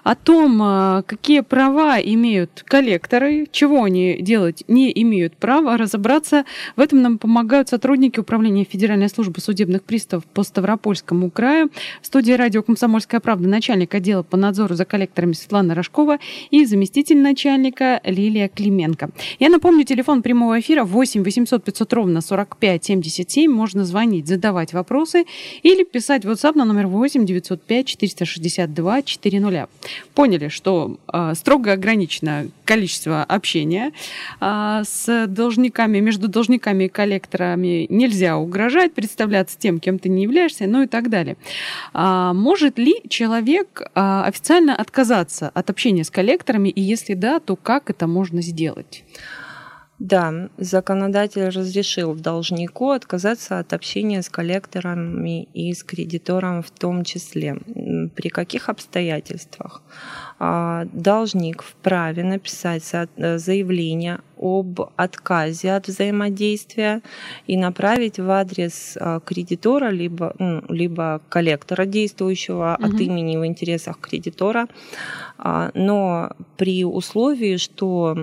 о 0.03 0.13
том, 0.13 0.61
а, 0.61 1.01
какие 1.01 1.39
права 1.39 1.99
имеют 1.99 2.63
коллекторы, 2.67 3.47
чего 3.51 3.83
они 3.83 4.21
делать 4.21 4.63
не 4.67 4.91
имеют 5.01 5.35
права. 5.37 5.75
Разобраться 5.75 6.45
в 6.75 6.81
этом 6.81 7.01
нам 7.01 7.17
помогают 7.17 7.69
сотрудники 7.69 8.19
Управления 8.19 8.63
Федеральной 8.63 9.09
службы 9.09 9.41
судебных 9.41 9.81
приставов 9.81 10.23
по 10.25 10.43
Ставропольскому 10.43 11.31
краю. 11.31 11.71
В 12.03 12.05
студии 12.05 12.33
радио 12.33 12.61
«Комсомольская 12.61 13.21
правда» 13.21 13.49
начальник 13.49 13.95
отдела 13.95 14.21
по 14.21 14.37
надзору 14.37 14.75
за 14.75 14.85
коллекторами 14.85 15.33
Светлана 15.33 15.73
Рожкова 15.73 16.19
и 16.51 16.63
заместитель 16.65 17.17
начальника 17.17 17.99
Лилия 18.03 18.49
Клименко. 18.49 19.09
Я 19.39 19.49
напомню, 19.49 19.83
телефон 19.83 20.21
прямого 20.21 20.59
эфира 20.59 20.83
8 20.83 21.23
800 21.23 21.63
500 21.63 21.93
ровно 21.93 22.21
45 22.21 22.85
77. 22.85 23.62
Можно 23.63 23.85
звонить, 23.85 24.27
задавать 24.27 24.73
вопросы 24.73 25.23
или 25.61 25.85
писать 25.85 26.25
в 26.25 26.29
WhatsApp 26.29 26.57
на 26.57 26.65
номер 26.65 26.87
8 26.87 27.25
905 27.25 27.87
462 27.87 29.01
400 29.03 29.69
поняли, 30.13 30.49
что 30.49 30.97
э, 31.13 31.33
строго 31.33 31.71
ограничено 31.71 32.47
количество 32.65 33.23
общения 33.23 33.93
э, 34.41 34.81
с 34.83 35.27
должниками, 35.27 36.01
между 36.01 36.27
должниками 36.27 36.83
и 36.83 36.89
коллекторами 36.89 37.87
нельзя 37.89 38.35
угрожать, 38.35 38.93
представляться 38.93 39.57
тем, 39.57 39.79
кем 39.79 39.97
ты 39.97 40.09
не 40.09 40.23
являешься, 40.23 40.67
ну 40.67 40.83
и 40.83 40.87
так 40.87 41.09
далее. 41.09 41.37
А, 41.93 42.33
может 42.33 42.77
ли 42.77 42.95
человек 43.07 43.81
а, 43.95 44.25
официально 44.25 44.75
отказаться 44.75 45.51
от 45.53 45.69
общения 45.69 46.03
с 46.03 46.09
коллекторами, 46.09 46.67
и 46.67 46.81
если 46.81 47.13
да, 47.13 47.39
то 47.39 47.55
как 47.55 47.89
это 47.89 48.07
можно 48.07 48.41
сделать? 48.41 49.05
Да, 50.03 50.49
законодатель 50.57 51.47
разрешил 51.47 52.13
должнику 52.13 52.89
отказаться 52.89 53.59
от 53.59 53.71
общения 53.71 54.21
с 54.21 54.27
коллекторами 54.27 55.43
и 55.53 55.73
с 55.73 55.81
кредитором 55.81 56.61
в 56.61 56.71
том 56.71 57.05
числе. 57.05 57.55
При 58.13 58.27
каких 58.27 58.67
обстоятельствах? 58.67 59.81
А, 60.45 60.85
должник 60.91 61.63
вправе 61.63 62.21
написать 62.21 62.83
э, 62.91 63.37
заявление 63.37 64.19
об 64.37 64.81
отказе 64.97 65.71
от 65.71 65.87
взаимодействия 65.87 67.01
и 67.47 67.55
направить 67.55 68.19
в 68.19 68.29
адрес 68.29 68.97
а, 68.99 69.21
кредитора 69.21 69.89
либо, 69.89 70.35
либо 70.67 71.21
коллектора 71.29 71.85
действующего 71.85 72.75
угу. 72.77 72.87
от 72.87 72.99
имени 72.99 73.37
в 73.37 73.45
интересах 73.45 73.99
кредитора, 74.01 74.67
а, 75.37 75.71
но 75.75 76.31
при 76.57 76.83
условии, 76.83 77.55
что 77.55 78.17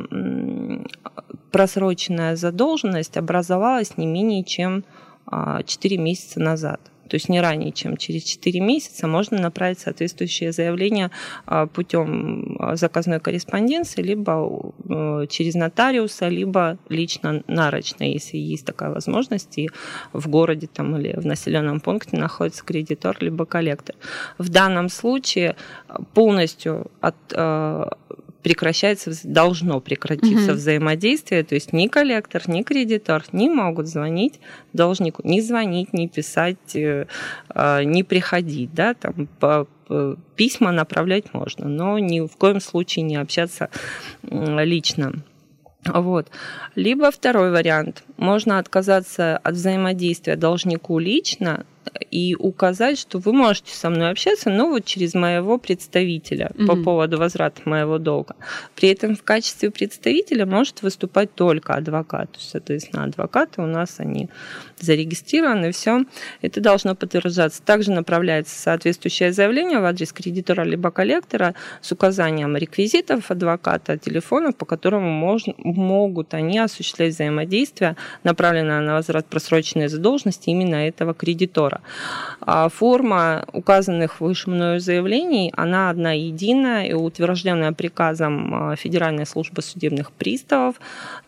просроченная 1.50 2.36
задолженность 2.36 3.16
образовалась 3.16 3.96
не 3.96 4.06
менее 4.06 4.44
чем 4.44 4.84
4 5.30 5.96
месяца 5.96 6.38
назад 6.38 6.80
то 7.10 7.16
есть 7.16 7.28
не 7.28 7.40
ранее, 7.40 7.72
чем 7.72 7.96
через 7.96 8.22
4 8.22 8.60
месяца, 8.60 9.08
можно 9.08 9.40
направить 9.40 9.80
соответствующее 9.80 10.52
заявление 10.52 11.10
а, 11.44 11.66
путем 11.66 12.56
а, 12.60 12.76
заказной 12.76 13.18
корреспонденции, 13.18 14.00
либо 14.00 14.72
э, 14.88 15.26
через 15.28 15.54
нотариуса, 15.54 16.28
либо 16.28 16.78
лично 16.88 17.42
нарочно, 17.48 18.04
если 18.04 18.36
есть 18.36 18.64
такая 18.64 18.90
возможность, 18.90 19.58
и 19.58 19.70
в 20.12 20.28
городе 20.28 20.68
там, 20.72 20.96
или 20.96 21.18
в 21.18 21.26
населенном 21.26 21.80
пункте 21.80 22.16
находится 22.16 22.64
кредитор, 22.64 23.16
либо 23.20 23.44
коллектор. 23.44 23.96
В 24.38 24.48
данном 24.48 24.88
случае 24.88 25.56
полностью 26.14 26.92
от 27.00 27.16
э, 27.32 27.84
прекращается, 28.42 29.12
должно 29.24 29.80
прекратиться 29.80 30.52
угу. 30.52 30.58
взаимодействие, 30.58 31.42
то 31.44 31.54
есть 31.54 31.72
ни 31.72 31.88
коллектор, 31.88 32.48
ни 32.48 32.62
кредитор 32.62 33.24
не 33.32 33.50
могут 33.50 33.86
звонить 33.86 34.40
должнику, 34.72 35.22
не 35.24 35.40
звонить, 35.40 35.92
не 35.92 36.08
писать, 36.08 36.74
э, 36.74 37.06
а, 37.48 37.82
не 37.82 38.02
приходить, 38.02 38.72
да, 38.72 38.94
там 38.94 39.28
по 39.38 39.66
письма 40.36 40.70
направлять 40.70 41.34
можно, 41.34 41.68
но 41.68 41.98
ни 41.98 42.20
в 42.20 42.36
коем 42.36 42.60
случае 42.60 43.02
не 43.02 43.16
общаться 43.16 43.70
лично. 44.22 45.14
Вот. 45.84 46.28
Либо 46.74 47.10
второй 47.10 47.50
вариант. 47.50 48.04
Можно 48.16 48.58
отказаться 48.58 49.38
от 49.38 49.54
взаимодействия 49.54 50.36
должнику 50.36 50.98
лично, 50.98 51.64
и 52.10 52.34
указать, 52.34 52.98
что 52.98 53.18
вы 53.18 53.32
можете 53.32 53.74
со 53.74 53.90
мной 53.90 54.10
общаться, 54.10 54.50
но 54.50 54.68
вот 54.68 54.84
через 54.84 55.14
моего 55.14 55.58
представителя 55.58 56.50
mm-hmm. 56.54 56.66
по 56.66 56.76
поводу 56.76 57.18
возврата 57.18 57.62
моего 57.64 57.98
долга. 57.98 58.36
При 58.74 58.88
этом 58.88 59.16
в 59.16 59.22
качестве 59.22 59.70
представителя 59.70 60.46
может 60.46 60.82
выступать 60.82 61.34
только 61.34 61.74
адвокат. 61.74 62.30
Соответственно, 62.38 63.04
адвокаты 63.04 63.62
у 63.62 63.66
нас 63.66 63.96
они 63.98 64.28
зарегистрированы, 64.78 65.72
все. 65.72 66.04
Это 66.42 66.60
должно 66.60 66.94
подтверждаться. 66.94 67.62
Также 67.62 67.92
направляется 67.92 68.58
соответствующее 68.58 69.32
заявление 69.32 69.80
в 69.80 69.84
адрес 69.84 70.12
кредитора 70.12 70.62
либо 70.62 70.90
коллектора 70.90 71.54
с 71.80 71.92
указанием 71.92 72.56
реквизитов 72.56 73.30
адвоката, 73.30 73.98
телефонов, 73.98 74.56
по 74.56 74.66
которому 74.66 75.10
можно, 75.10 75.54
могут 75.58 76.34
они 76.34 76.58
осуществлять 76.58 77.14
взаимодействие, 77.14 77.96
направленное 78.24 78.80
на 78.80 78.94
возврат 78.94 79.26
просроченной 79.26 79.88
задолженности 79.88 80.50
именно 80.50 80.76
этого 80.76 81.14
кредитора. 81.14 81.79
А 82.40 82.68
форма 82.68 83.44
указанных 83.52 84.20
выше 84.20 84.50
мною 84.50 84.80
заявлений, 84.80 85.52
она 85.56 85.90
одна 85.90 86.12
единая 86.12 86.86
и 86.86 86.92
утвержденная 86.92 87.72
приказом 87.72 88.54
а, 88.54 88.76
Федеральной 88.76 89.26
службы 89.26 89.62
судебных 89.62 90.10
приставов 90.12 90.76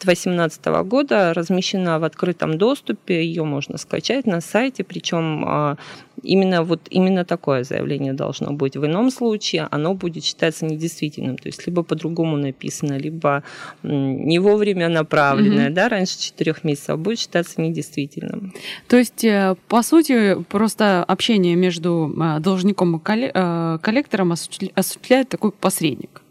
2018 0.00 0.64
года, 0.85 1.35
размещена 1.35 1.99
в 1.99 2.04
открытом 2.04 2.56
доступе, 2.59 3.25
ее 3.25 3.44
можно 3.44 3.78
скачать 3.78 4.26
на 4.26 4.40
сайте, 4.40 4.85
причем 4.85 5.44
а, 5.47 5.76
именно 6.23 6.62
вот 6.62 6.81
именно 6.91 7.25
такое 7.25 7.64
заявление 7.64 8.12
должно 8.12 8.52
быть. 8.52 8.76
В 8.76 8.87
ином 8.87 9.11
случае 9.11 9.69
оно 9.71 9.95
будет 9.95 10.25
считаться 10.25 10.64
недействительным, 10.67 11.37
то 11.37 11.49
есть 11.49 11.67
либо 11.67 11.83
по-другому 11.83 12.37
написано, 12.37 12.99
либо 12.99 13.43
не 13.83 14.38
вовремя 14.38 14.88
направленное, 14.88 15.67
угу. 15.67 15.75
да, 15.75 15.88
раньше 15.88 16.19
четырех 16.19 16.64
месяцев, 16.64 16.99
будет 16.99 17.19
считаться 17.19 17.61
недействительным. 17.61 18.52
То 18.88 18.97
есть, 18.97 19.25
э, 19.25 19.57
по 19.69 19.83
сути, 19.83 20.43
просто 20.49 21.05
общение 21.05 21.57
между 21.57 22.12
э, 22.17 22.41
должником 22.41 22.97
и 22.97 23.00
э, 23.07 23.79
коллектором 23.83 24.33
осуществляет 24.33 25.29
такой 25.29 25.52
посредник. 25.52 26.23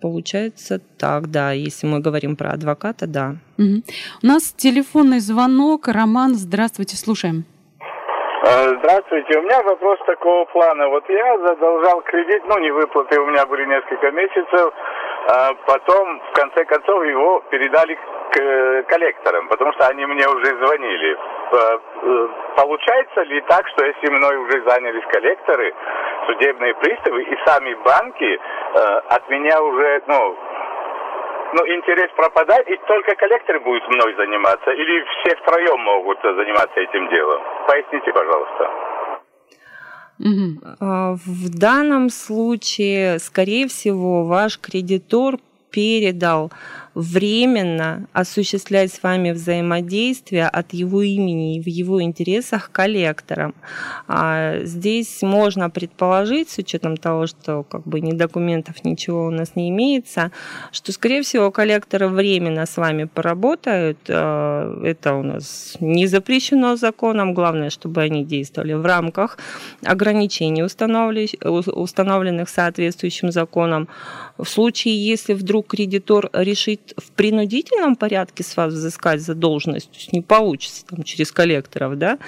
Получается 0.00 0.80
так, 0.96 1.30
да. 1.30 1.52
Если 1.52 1.86
мы 1.86 2.00
говорим 2.00 2.36
про 2.36 2.52
адвоката, 2.52 3.06
да. 3.06 3.36
Угу. 3.58 3.82
У 4.22 4.26
нас 4.26 4.54
телефонный 4.56 5.20
звонок. 5.20 5.88
Роман, 5.88 6.34
здравствуйте, 6.34 6.96
слушаем. 6.96 7.44
А, 8.44 8.74
здравствуйте. 8.74 9.38
У 9.38 9.42
меня 9.42 9.62
вопрос 9.62 10.00
такого 10.04 10.44
плана. 10.46 10.88
Вот 10.88 11.08
я 11.08 11.38
задолжал 11.38 12.00
кредит, 12.02 12.42
ну, 12.48 12.58
не 12.58 12.72
выплаты 12.72 13.20
у 13.20 13.26
меня 13.26 13.46
были 13.46 13.64
несколько 13.66 14.10
месяцев. 14.10 14.74
А 15.28 15.54
потом, 15.64 16.20
в 16.20 16.32
конце 16.32 16.64
концов, 16.64 17.04
его 17.04 17.40
передали 17.50 17.94
к 17.94 18.36
э, 18.40 18.82
коллекторам, 18.88 19.46
потому 19.46 19.72
что 19.74 19.86
они 19.86 20.04
мне 20.06 20.26
уже 20.26 20.46
звонили. 20.56 21.16
Э, 21.52 21.78
получается 22.56 23.22
ли 23.22 23.40
так, 23.42 23.68
что 23.68 23.84
если 23.84 24.10
мной 24.10 24.36
уже 24.38 24.60
занялись 24.68 25.04
коллекторы, 25.06 25.72
судебные 26.26 26.74
приставы 26.74 27.22
и 27.22 27.38
сами 27.46 27.74
банки 27.74 28.24
э, 28.24 28.78
от 29.08 29.28
меня 29.28 29.62
уже, 29.62 30.02
ну, 30.08 30.36
ну, 31.52 31.66
интерес 31.66 32.10
пропадает, 32.16 32.68
и 32.68 32.76
только 32.86 33.14
коллекторы 33.14 33.60
будут 33.60 33.86
мной 33.88 34.14
заниматься, 34.16 34.70
или 34.70 35.04
все 35.04 35.36
втроем 35.36 35.80
могут 35.80 36.18
заниматься 36.22 36.80
этим 36.80 37.08
делом? 37.10 37.42
Поясните, 37.66 38.12
пожалуйста. 38.12 38.70
Угу. 40.18 41.16
В 41.26 41.58
данном 41.58 42.08
случае, 42.10 43.18
скорее 43.18 43.66
всего, 43.66 44.24
ваш 44.24 44.60
кредитор 44.60 45.36
передал 45.70 46.52
временно 46.94 48.06
осуществлять 48.12 48.92
с 48.92 49.02
вами 49.02 49.30
взаимодействие 49.30 50.46
от 50.46 50.74
его 50.74 51.02
имени 51.02 51.56
и 51.56 51.60
в 51.60 51.66
его 51.66 52.02
интересах 52.02 52.70
коллекторам. 52.70 53.54
А 54.08 54.58
здесь 54.64 55.22
можно 55.22 55.70
предположить, 55.70 56.50
с 56.50 56.58
учетом 56.58 56.96
того, 56.96 57.26
что 57.26 57.62
как 57.62 57.86
бы 57.86 58.00
ни 58.00 58.12
документов, 58.12 58.84
ничего 58.84 59.26
у 59.26 59.30
нас 59.30 59.56
не 59.56 59.70
имеется, 59.70 60.32
что, 60.70 60.92
скорее 60.92 61.22
всего, 61.22 61.50
коллекторы 61.50 62.08
временно 62.08 62.66
с 62.66 62.76
вами 62.76 63.04
поработают. 63.04 63.98
А, 64.08 64.82
это 64.84 65.14
у 65.14 65.22
нас 65.22 65.76
не 65.80 66.06
запрещено 66.06 66.76
законом. 66.76 67.32
Главное, 67.34 67.70
чтобы 67.70 68.02
они 68.02 68.24
действовали 68.24 68.74
в 68.74 68.84
рамках 68.84 69.38
ограничений, 69.84 70.62
установленных 70.62 72.48
соответствующим 72.48 73.32
законом. 73.32 73.88
В 74.38 74.44
случае, 74.44 75.04
если 75.04 75.34
вдруг 75.34 75.68
кредитор 75.68 76.30
решит 76.32 76.94
в 76.96 77.10
принудительном 77.12 77.96
порядке 77.96 78.42
с 78.42 78.56
вас 78.56 78.72
взыскать 78.72 79.20
задолженность, 79.20 79.90
то 79.90 79.96
есть 79.96 80.12
не 80.12 80.20
получится 80.20 80.84
там, 80.86 81.02
через 81.02 81.30
коллекторов, 81.32 81.96
да, 81.98 82.18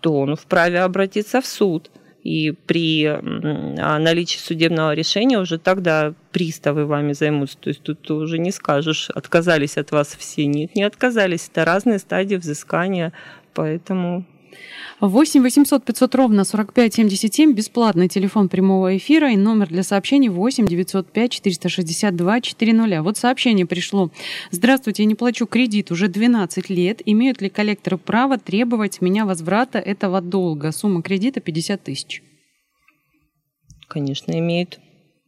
то 0.00 0.18
он 0.18 0.36
вправе 0.36 0.80
обратиться 0.80 1.40
в 1.40 1.46
суд. 1.46 1.90
И 2.24 2.52
при 2.52 3.18
наличии 3.20 4.38
судебного 4.38 4.94
решения 4.94 5.40
уже 5.40 5.58
тогда 5.58 6.14
приставы 6.30 6.86
вами 6.86 7.14
займутся. 7.14 7.58
То 7.58 7.68
есть 7.68 7.82
тут 7.82 8.08
уже 8.12 8.38
не 8.38 8.52
скажешь, 8.52 9.10
отказались 9.10 9.76
от 9.76 9.90
вас 9.90 10.14
все. 10.16 10.46
Нет, 10.46 10.76
не 10.76 10.84
отказались. 10.84 11.48
Это 11.50 11.64
разные 11.64 11.98
стадии 11.98 12.36
взыскания. 12.36 13.12
Поэтому 13.54 14.24
8 15.00 15.42
800 15.42 15.84
500 15.84 16.14
ровно 16.14 16.44
45 16.44 16.94
77, 16.94 17.52
бесплатный 17.52 18.08
телефон 18.08 18.48
прямого 18.48 18.96
эфира 18.96 19.32
и 19.32 19.36
номер 19.36 19.68
для 19.68 19.82
сообщений 19.82 20.28
8 20.28 20.66
905 20.66 21.30
462 21.32 22.40
400. 22.40 23.02
Вот 23.02 23.16
сообщение 23.16 23.66
пришло. 23.66 24.10
Здравствуйте, 24.50 25.02
я 25.02 25.06
не 25.06 25.14
плачу 25.14 25.46
кредит 25.46 25.90
уже 25.90 26.08
12 26.08 26.70
лет. 26.70 27.02
Имеют 27.04 27.40
ли 27.40 27.48
коллекторы 27.48 27.98
право 27.98 28.38
требовать 28.38 29.00
меня 29.00 29.24
возврата 29.26 29.78
этого 29.78 30.20
долга? 30.20 30.72
Сумма 30.72 31.02
кредита 31.02 31.40
50 31.40 31.82
тысяч. 31.82 32.22
Конечно, 33.88 34.38
имеют. 34.38 34.80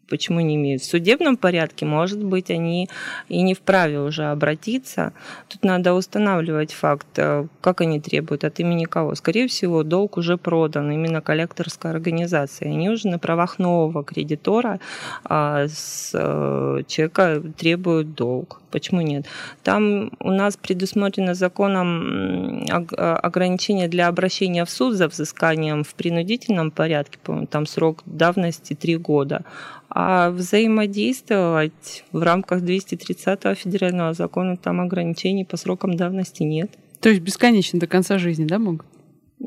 Почему 0.08 0.40
не 0.40 0.56
имеют? 0.56 0.82
В 0.82 0.86
судебном 0.86 1.36
порядке, 1.36 1.86
может 1.86 2.22
быть, 2.22 2.50
они 2.50 2.88
и 3.28 3.42
не 3.42 3.54
вправе 3.54 4.00
уже 4.00 4.24
обратиться. 4.24 5.12
Тут 5.48 5.64
надо 5.64 5.94
устанавливать 5.94 6.72
факт, 6.72 7.06
э, 7.16 7.46
как 7.60 7.80
они 7.80 8.00
требуют, 8.00 8.44
от 8.44 8.60
имени 8.60 8.84
кого. 8.84 9.14
Скорее 9.14 9.46
всего, 9.48 9.82
долг 9.82 10.16
уже 10.16 10.36
продан 10.36 10.90
именно 10.90 11.20
коллекторской 11.20 11.90
организации. 11.90 12.68
Они 12.68 12.90
уже 12.90 13.08
на 13.08 13.18
правах 13.18 13.58
нового 13.58 14.04
кредитора 14.04 14.80
а, 15.24 15.66
с 15.68 16.10
э, 16.14 16.82
человека 16.86 17.42
требуют 17.56 18.14
долг. 18.14 18.60
Почему 18.74 19.02
нет? 19.02 19.26
Там 19.62 20.10
у 20.18 20.32
нас 20.32 20.56
предусмотрено 20.56 21.34
законом 21.34 22.64
ограничение 22.98 23.86
для 23.86 24.08
обращения 24.08 24.64
в 24.64 24.70
суд 24.70 24.94
за 24.96 25.06
взысканием 25.06 25.84
в 25.84 25.94
принудительном 25.94 26.72
порядке, 26.72 27.20
там 27.50 27.66
срок 27.66 28.02
давности 28.04 28.74
три 28.74 28.96
года. 28.96 29.44
А 29.90 30.30
взаимодействовать 30.30 32.04
в 32.10 32.20
рамках 32.20 32.62
230 32.62 33.56
федерального 33.56 34.12
закона 34.12 34.56
там 34.56 34.80
ограничений 34.80 35.44
по 35.44 35.56
срокам 35.56 35.96
давности 35.96 36.42
нет. 36.42 36.72
То 36.98 37.10
есть 37.10 37.20
бесконечно 37.20 37.78
до 37.78 37.86
конца 37.86 38.18
жизни, 38.18 38.44
да, 38.44 38.58
могут? 38.58 38.86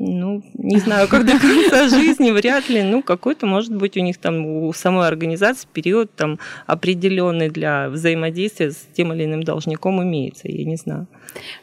Ну, 0.00 0.42
не 0.54 0.78
знаю, 0.78 1.08
как 1.08 1.24
до 1.24 1.32
конца 1.32 1.88
жизни, 1.88 2.30
вряд 2.30 2.68
ли. 2.68 2.84
Ну, 2.84 3.02
какой-то, 3.02 3.46
может 3.46 3.74
быть, 3.74 3.96
у 3.96 4.00
них 4.00 4.18
там, 4.18 4.46
у 4.46 4.72
самой 4.72 5.08
организации 5.08 5.66
период 5.72 6.14
там 6.14 6.38
определенный 6.68 7.48
для 7.48 7.88
взаимодействия 7.88 8.70
с 8.70 8.76
тем 8.96 9.12
или 9.12 9.24
иным 9.24 9.42
должником 9.42 10.00
имеется, 10.00 10.46
я 10.46 10.64
не 10.64 10.76
знаю. 10.76 11.08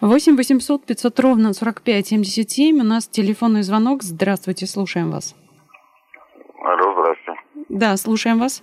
8 0.01 0.35
800 0.35 0.85
500 0.85 1.19
ровно 1.21 1.53
45 1.53 2.07
77. 2.07 2.77
У 2.81 2.83
нас 2.83 3.07
телефонный 3.07 3.63
звонок. 3.63 4.03
Здравствуйте, 4.03 4.65
слушаем 4.67 5.11
вас. 5.11 5.33
Алло, 6.61 6.91
здравствуйте. 6.91 7.39
Да, 7.69 7.95
слушаем 7.95 8.39
вас. 8.39 8.61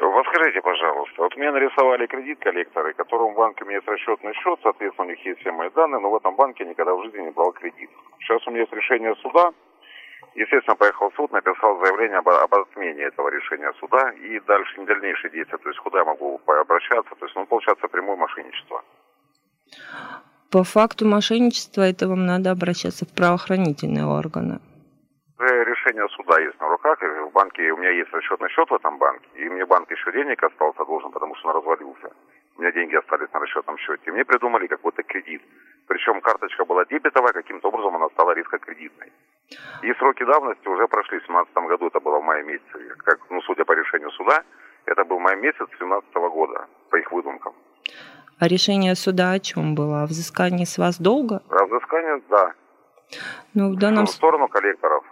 Подскажите, 0.00 0.60
пожалуйста, 0.62 1.03
вот 1.18 1.36
мне 1.36 1.50
нарисовали 1.50 2.06
кредит 2.06 2.38
коллекторы, 2.40 2.94
у 2.94 3.30
меня 3.30 3.76
есть 3.76 3.88
расчетный 3.88 4.34
счет, 4.34 4.58
соответственно, 4.62 5.06
у 5.06 5.10
них 5.10 5.24
есть 5.24 5.40
все 5.40 5.52
мои 5.52 5.70
данные, 5.70 6.00
но 6.00 6.10
в 6.10 6.16
этом 6.16 6.34
банке 6.34 6.64
никогда 6.64 6.94
в 6.94 7.02
жизни 7.04 7.20
не 7.20 7.30
брал 7.30 7.52
кредит. 7.52 7.90
Сейчас 8.20 8.46
у 8.46 8.50
меня 8.50 8.60
есть 8.60 8.72
решение 8.72 9.14
суда, 9.16 9.52
естественно, 10.34 10.76
поехал 10.76 11.10
в 11.10 11.14
суд, 11.14 11.32
написал 11.32 11.78
заявление 11.84 12.18
об, 12.18 12.28
об 12.28 12.54
отмене 12.54 13.02
этого 13.02 13.28
решения 13.28 13.72
суда 13.80 14.10
и 14.10 14.40
дальше 14.40 14.80
не 14.80 14.86
дальнейшие 14.86 15.30
действия, 15.30 15.58
то 15.58 15.68
есть 15.68 15.80
куда 15.80 15.98
я 15.98 16.04
могу 16.04 16.40
обращаться, 16.46 17.14
то 17.14 17.26
есть, 17.26 17.36
ну, 17.36 17.46
получается, 17.46 17.88
прямое 17.88 18.16
мошенничество. 18.16 18.82
По 20.50 20.62
факту 20.62 21.06
мошенничества 21.06 21.82
это 21.82 22.08
вам 22.08 22.26
надо 22.26 22.50
обращаться 22.50 23.04
в 23.06 23.12
правоохранительные 23.14 24.06
органы 24.06 24.60
решение 25.38 26.08
суда 26.08 26.40
есть 26.40 26.60
на 26.60 26.68
руках, 26.68 27.00
в 27.00 27.30
банке 27.32 27.70
у 27.72 27.76
меня 27.76 27.90
есть 27.90 28.12
расчетный 28.12 28.48
счет 28.50 28.70
в 28.70 28.74
этом 28.74 28.98
банке, 28.98 29.26
и 29.34 29.48
мне 29.48 29.66
банк 29.66 29.90
еще 29.90 30.12
денег 30.12 30.42
остался 30.42 30.84
должен, 30.84 31.10
потому 31.10 31.34
что 31.36 31.48
он 31.48 31.56
развалился. 31.56 32.12
У 32.56 32.60
меня 32.62 32.70
деньги 32.72 32.94
остались 32.94 33.32
на 33.32 33.40
расчетном 33.40 33.76
счете. 33.78 34.02
И 34.06 34.10
мне 34.12 34.24
придумали 34.24 34.68
какой-то 34.68 35.02
кредит. 35.02 35.42
Причем 35.88 36.20
карточка 36.20 36.64
была 36.64 36.84
дебетовая, 36.84 37.32
каким-то 37.32 37.68
образом 37.68 37.96
она 37.96 38.08
стала 38.10 38.32
рискокредитной. 38.32 39.12
И 39.82 39.92
сроки 39.94 40.24
давности 40.24 40.68
уже 40.68 40.86
прошли. 40.86 41.18
В 41.18 41.26
2017 41.26 41.54
году 41.68 41.86
это 41.88 42.00
было 42.00 42.20
в 42.20 42.22
мае 42.22 42.44
месяце. 42.44 42.94
Как, 42.98 43.18
ну, 43.28 43.40
судя 43.42 43.64
по 43.64 43.72
решению 43.72 44.10
суда, 44.12 44.44
это 44.86 45.04
был 45.04 45.18
май 45.18 45.36
месяц 45.36 45.58
2017 45.58 46.14
года, 46.14 46.66
по 46.90 46.96
их 46.96 47.10
выдумкам. 47.10 47.54
А 48.38 48.48
решение 48.48 48.94
суда 48.94 49.32
о 49.32 49.40
чем 49.40 49.74
было? 49.74 50.02
О 50.02 50.06
взыскании 50.06 50.64
с 50.64 50.78
вас 50.78 51.00
долга? 51.00 51.42
О 51.50 51.66
взыскании, 51.66 52.22
да. 52.30 52.52
Ну, 53.54 53.72
в 53.72 53.78
данном... 53.78 54.06
В 54.06 54.10
сторону 54.10 54.48
коллекторов. 54.48 55.04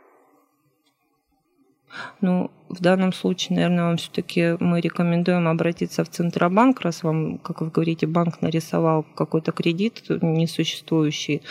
Ну, 2.21 2.51
в 2.69 2.81
данном 2.81 3.13
случае, 3.13 3.57
наверное, 3.57 3.85
вам 3.85 3.97
все-таки 3.97 4.57
мы 4.61 4.81
рекомендуем 4.81 5.47
обратиться 5.49 6.05
в 6.05 6.09
Центробанк, 6.09 6.81
раз 6.81 7.03
вам, 7.03 7.39
как 7.39 7.61
вы 7.61 7.71
говорите, 7.71 8.07
банк 8.07 8.41
нарисовал 8.41 9.05
какой-то 9.15 9.53
кредит 9.53 10.05
несуществующий. 10.09 11.43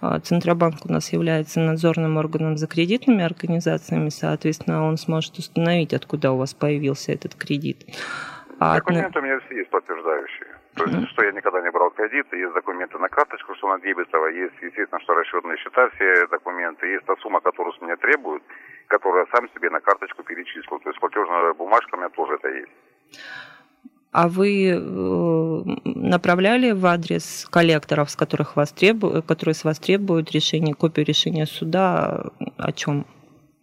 А 0.00 0.18
Центробанк 0.20 0.86
у 0.86 0.92
нас 0.92 1.12
является 1.12 1.60
надзорным 1.60 2.16
органом 2.16 2.56
за 2.56 2.66
кредитными 2.66 3.22
организациями, 3.22 4.08
соответственно, 4.08 4.84
он 4.86 4.96
сможет 4.96 5.38
установить, 5.38 5.92
откуда 5.92 6.32
у 6.32 6.36
вас 6.38 6.54
появился 6.54 7.12
этот 7.12 7.34
кредит. 7.34 7.84
А 8.58 8.76
Документы 8.76 9.08
от... 9.08 9.16
у 9.16 9.20
меня 9.22 9.40
все 9.40 9.56
есть 9.58 9.70
подтверждающие. 9.70 10.39
То 10.84 10.90
есть, 10.90 11.10
что 11.10 11.24
я 11.24 11.32
никогда 11.32 11.60
не 11.60 11.70
брал 11.70 11.90
кредит, 11.90 12.26
есть 12.32 12.54
документы 12.54 12.98
на 12.98 13.08
карточку, 13.08 13.54
что 13.54 13.70
она 13.70 13.80
дебетовая, 13.80 14.32
есть, 14.32 14.54
естественно, 14.62 15.00
что 15.00 15.14
расчетные 15.14 15.58
счета, 15.58 15.88
все 15.90 16.26
документы, 16.28 16.86
есть 16.86 17.04
та 17.06 17.16
сумма, 17.16 17.40
которую 17.40 17.74
с 17.74 17.80
меня 17.80 17.96
требуют, 17.96 18.42
которую 18.88 19.26
я 19.26 19.36
сам 19.36 19.48
себе 19.50 19.70
на 19.70 19.80
карточку 19.80 20.22
перечислил. 20.22 20.78
То 20.80 20.90
есть 20.90 21.00
платежная 21.00 21.52
бумажка 21.54 21.94
у 21.94 21.98
меня 21.98 22.08
тоже 22.08 22.34
это 22.34 22.48
есть. 22.48 22.72
А 24.12 24.28
вы 24.28 24.70
э, 24.70 24.78
направляли 25.84 26.72
в 26.72 26.84
адрес 26.84 27.46
коллекторов, 27.50 28.10
с 28.10 28.16
которых 28.16 28.56
вас 28.56 28.72
требуют, 28.72 29.24
которые 29.26 29.54
с 29.54 29.64
вас 29.64 29.78
требуют 29.78 30.32
решение, 30.32 30.74
копию 30.74 31.06
решения 31.06 31.46
суда 31.46 32.24
о 32.58 32.72
чем? 32.72 33.06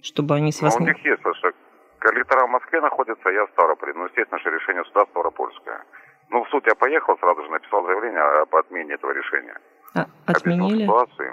Чтобы 0.02 0.36
они 0.36 0.54
с 0.54 0.62
вас... 0.62 0.80
Ну, 0.80 0.86
у 0.86 0.88
них 0.88 1.04
есть, 1.04 1.18
потому 1.18 1.36
что 1.36 1.52
коллектора 2.00 2.48
в 2.48 2.50
Москве 2.50 2.80
находятся, 2.80 3.30
я 3.30 3.46
в 3.46 3.50
Ставрополе. 3.50 3.94
Ну, 3.94 4.06
естественно, 4.06 4.40
что 4.40 4.50
решение 4.50 4.86
суда 4.86 5.06
Ставропольское. 5.10 5.84
Ну, 6.30 6.44
в 6.44 6.50
суд 6.50 6.66
я 6.68 6.76
поехал, 6.76 7.18
сразу 7.20 7.44
же 7.44 7.50
написал 7.50 7.86
заявление 7.86 8.22
об 8.42 8.56
отмене 8.56 8.94
этого 8.94 9.12
решения. 9.12 9.58
А, 9.96 10.08
отменили? 10.26 10.84
ситуации. 10.84 11.32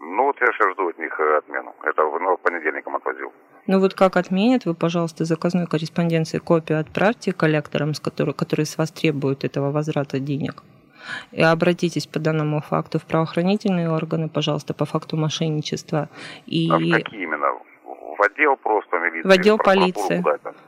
Ну, 0.00 0.24
вот 0.24 0.40
я 0.40 0.46
сейчас 0.46 0.72
жду 0.72 0.88
от 0.88 0.98
них 0.98 1.20
э, 1.20 1.38
отмену. 1.38 1.74
Это 1.82 2.02
ну, 2.02 2.36
понедельником 2.38 2.96
отвозил. 2.96 3.32
Ну 3.66 3.80
вот 3.80 3.94
как 3.94 4.16
отменят, 4.16 4.64
вы, 4.64 4.74
пожалуйста, 4.74 5.24
заказной 5.24 5.66
корреспонденции 5.66 6.38
копию 6.38 6.80
отправьте 6.80 7.32
коллекторам, 7.32 7.94
с 7.94 8.00
которой, 8.00 8.34
которые 8.34 8.66
с 8.66 8.78
вас 8.78 8.90
требуют 8.90 9.44
этого 9.44 9.70
возврата 9.70 10.18
денег. 10.18 10.62
И 11.32 11.42
обратитесь 11.42 12.06
по 12.06 12.18
данному 12.18 12.60
факту 12.60 12.98
в 12.98 13.04
правоохранительные 13.04 13.90
органы, 13.90 14.28
пожалуйста, 14.28 14.74
по 14.74 14.84
факту 14.84 15.16
мошенничества. 15.16 16.08
И... 16.46 16.68
А 16.70 16.78
какие 16.78 17.22
именно? 17.22 17.48
В 18.20 18.22
отдел 18.22 18.56
просто 18.56 18.98
милиции? 18.98 19.28
В 19.28 19.30
отдел 19.30 19.56
полиции. 19.56 20.22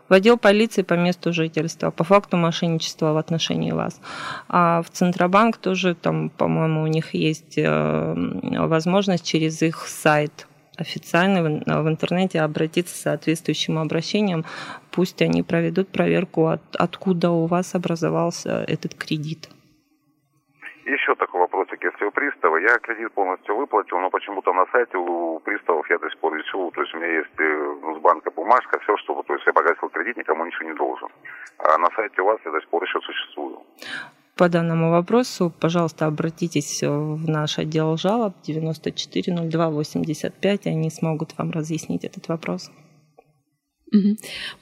В 0.09 0.13
отдел 0.15 0.39
полиции 0.39 0.81
по 0.81 0.95
месту 0.95 1.35
жительства, 1.35 1.91
по 1.91 2.03
факту 2.03 2.39
мошенничества 2.39 3.13
в 3.13 3.19
отношении 3.19 3.73
вас. 3.73 4.01
А 4.49 4.81
в 4.81 4.89
Центробанк 4.89 5.59
тоже 5.59 5.95
там, 5.95 6.31
по-моему, 6.31 6.83
у 6.83 6.87
них 6.87 7.13
есть 7.13 7.59
э, 7.59 8.15
возможность 8.59 9.27
через 9.27 9.61
их 9.61 9.87
сайт 9.87 10.47
официально 10.79 11.43
в 11.43 11.89
интернете 11.89 12.41
обратиться 12.41 12.97
с 12.97 13.03
соответствующим 13.03 13.79
обращением. 13.79 14.47
Пусть 14.91 15.21
они 15.21 15.43
проведут 15.43 15.89
проверку, 15.89 16.47
от, 16.47 16.63
откуда 16.79 17.33
у 17.33 17.45
вас 17.45 17.75
образовался 17.75 18.65
этот 18.67 18.95
кредит. 18.95 19.51
Еще 20.85 21.15
такой 21.15 21.41
вопросик, 21.41 21.85
если 21.85 22.05
у 22.05 22.11
пристава, 22.11 22.57
я 22.57 22.77
кредит 22.79 23.13
полностью 23.13 23.57
выплатил, 23.57 24.01
но 24.01 24.11
почему-то 24.11 24.53
на 24.53 24.67
сайте 24.73 24.97
у 24.97 25.39
приставов 25.39 25.89
я 25.89 25.97
до 25.99 26.11
сих 26.11 26.19
пор 26.19 26.37
висел, 26.37 26.73
то 26.73 26.81
есть 26.81 26.93
у 26.95 26.99
меня 26.99 27.19
есть 27.19 27.31
э, 27.39 27.77
с 27.97 28.01
банка 28.01 28.33
бумажка, 28.33 28.81
все, 28.81 28.97
что, 28.97 29.23
то 29.23 29.35
есть 29.35 29.47
я 29.47 29.53
погасил 29.53 29.89
кредит, 29.91 30.17
никому 30.17 30.45
ничего 30.45 30.69
не 30.69 30.75
должен. 30.75 31.09
А 31.59 31.79
на 31.79 31.89
сайте 31.95 32.21
у 32.23 32.25
вас 32.25 32.41
я 32.45 32.51
до 32.51 32.61
сих 32.61 32.69
пор 32.69 32.83
еще 32.83 33.01
существую. 33.01 33.63
По 34.37 34.49
данному 34.49 34.91
вопросу, 34.91 35.53
пожалуйста, 35.61 36.07
обратитесь 36.07 36.83
в 36.83 37.29
наш 37.29 37.59
отдел 37.59 37.97
жалоб 37.97 38.35
940285, 38.43 40.67
они 40.67 40.91
смогут 40.91 41.39
вам 41.39 41.53
разъяснить 41.53 42.05
этот 42.05 42.27
вопрос. 42.29 42.73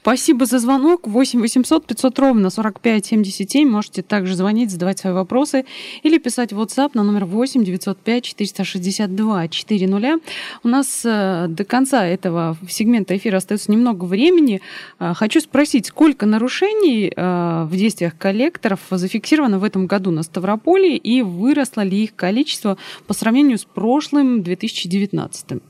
Спасибо 0.01 0.45
за 0.45 0.59
звонок. 0.59 1.07
8 1.07 1.39
800 1.39 1.85
500 1.85 2.19
ровно 2.19 2.49
45 2.49 3.05
77. 3.05 3.69
Можете 3.69 4.01
также 4.01 4.35
звонить, 4.35 4.71
задавать 4.71 4.99
свои 4.99 5.13
вопросы 5.13 5.65
или 6.03 6.17
писать 6.17 6.53
в 6.53 6.59
WhatsApp 6.59 6.91
на 6.93 7.03
номер 7.03 7.25
8 7.25 7.63
905 7.63 8.23
462 8.23 9.47
400. 9.47 10.19
У 10.63 10.67
нас 10.67 11.01
э, 11.05 11.47
до 11.47 11.63
конца 11.63 12.05
этого 12.05 12.57
сегмента 12.67 13.15
эфира 13.15 13.37
остается 13.37 13.71
немного 13.71 14.05
времени. 14.05 14.61
Э, 14.99 15.13
хочу 15.13 15.39
спросить, 15.39 15.87
сколько 15.87 16.25
нарушений 16.25 17.11
э, 17.15 17.63
в 17.65 17.75
действиях 17.75 18.17
коллекторов 18.17 18.79
зафиксировано 18.89 19.59
в 19.59 19.63
этом 19.63 19.87
году 19.87 20.11
на 20.11 20.23
Ставрополе 20.23 20.97
и 20.97 21.21
выросло 21.21 21.81
ли 21.81 22.03
их 22.03 22.15
количество 22.15 22.77
по 23.07 23.13
сравнению 23.13 23.57
с 23.57 23.65
прошлым 23.65 24.43
2019? 24.43 25.61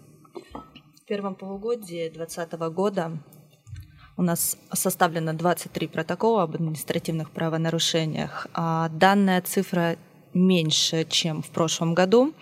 В 0.52 1.06
первом 1.08 1.36
полугодии 1.36 2.10
2020 2.10 2.54
года 2.74 3.12
у 4.18 4.22
нас 4.22 4.58
составлено 4.74 5.34
23 5.34 5.88
протокола 5.88 6.44
об 6.44 6.56
административных 6.56 7.32
правонарушениях. 7.32 8.48
А 8.54 8.90
данная 8.90 9.42
цифра 9.42 9.98
меньше, 10.34 11.06
чем 11.10 11.42
в 11.42 11.50
прошлом 11.50 11.94
году. 11.94 12.34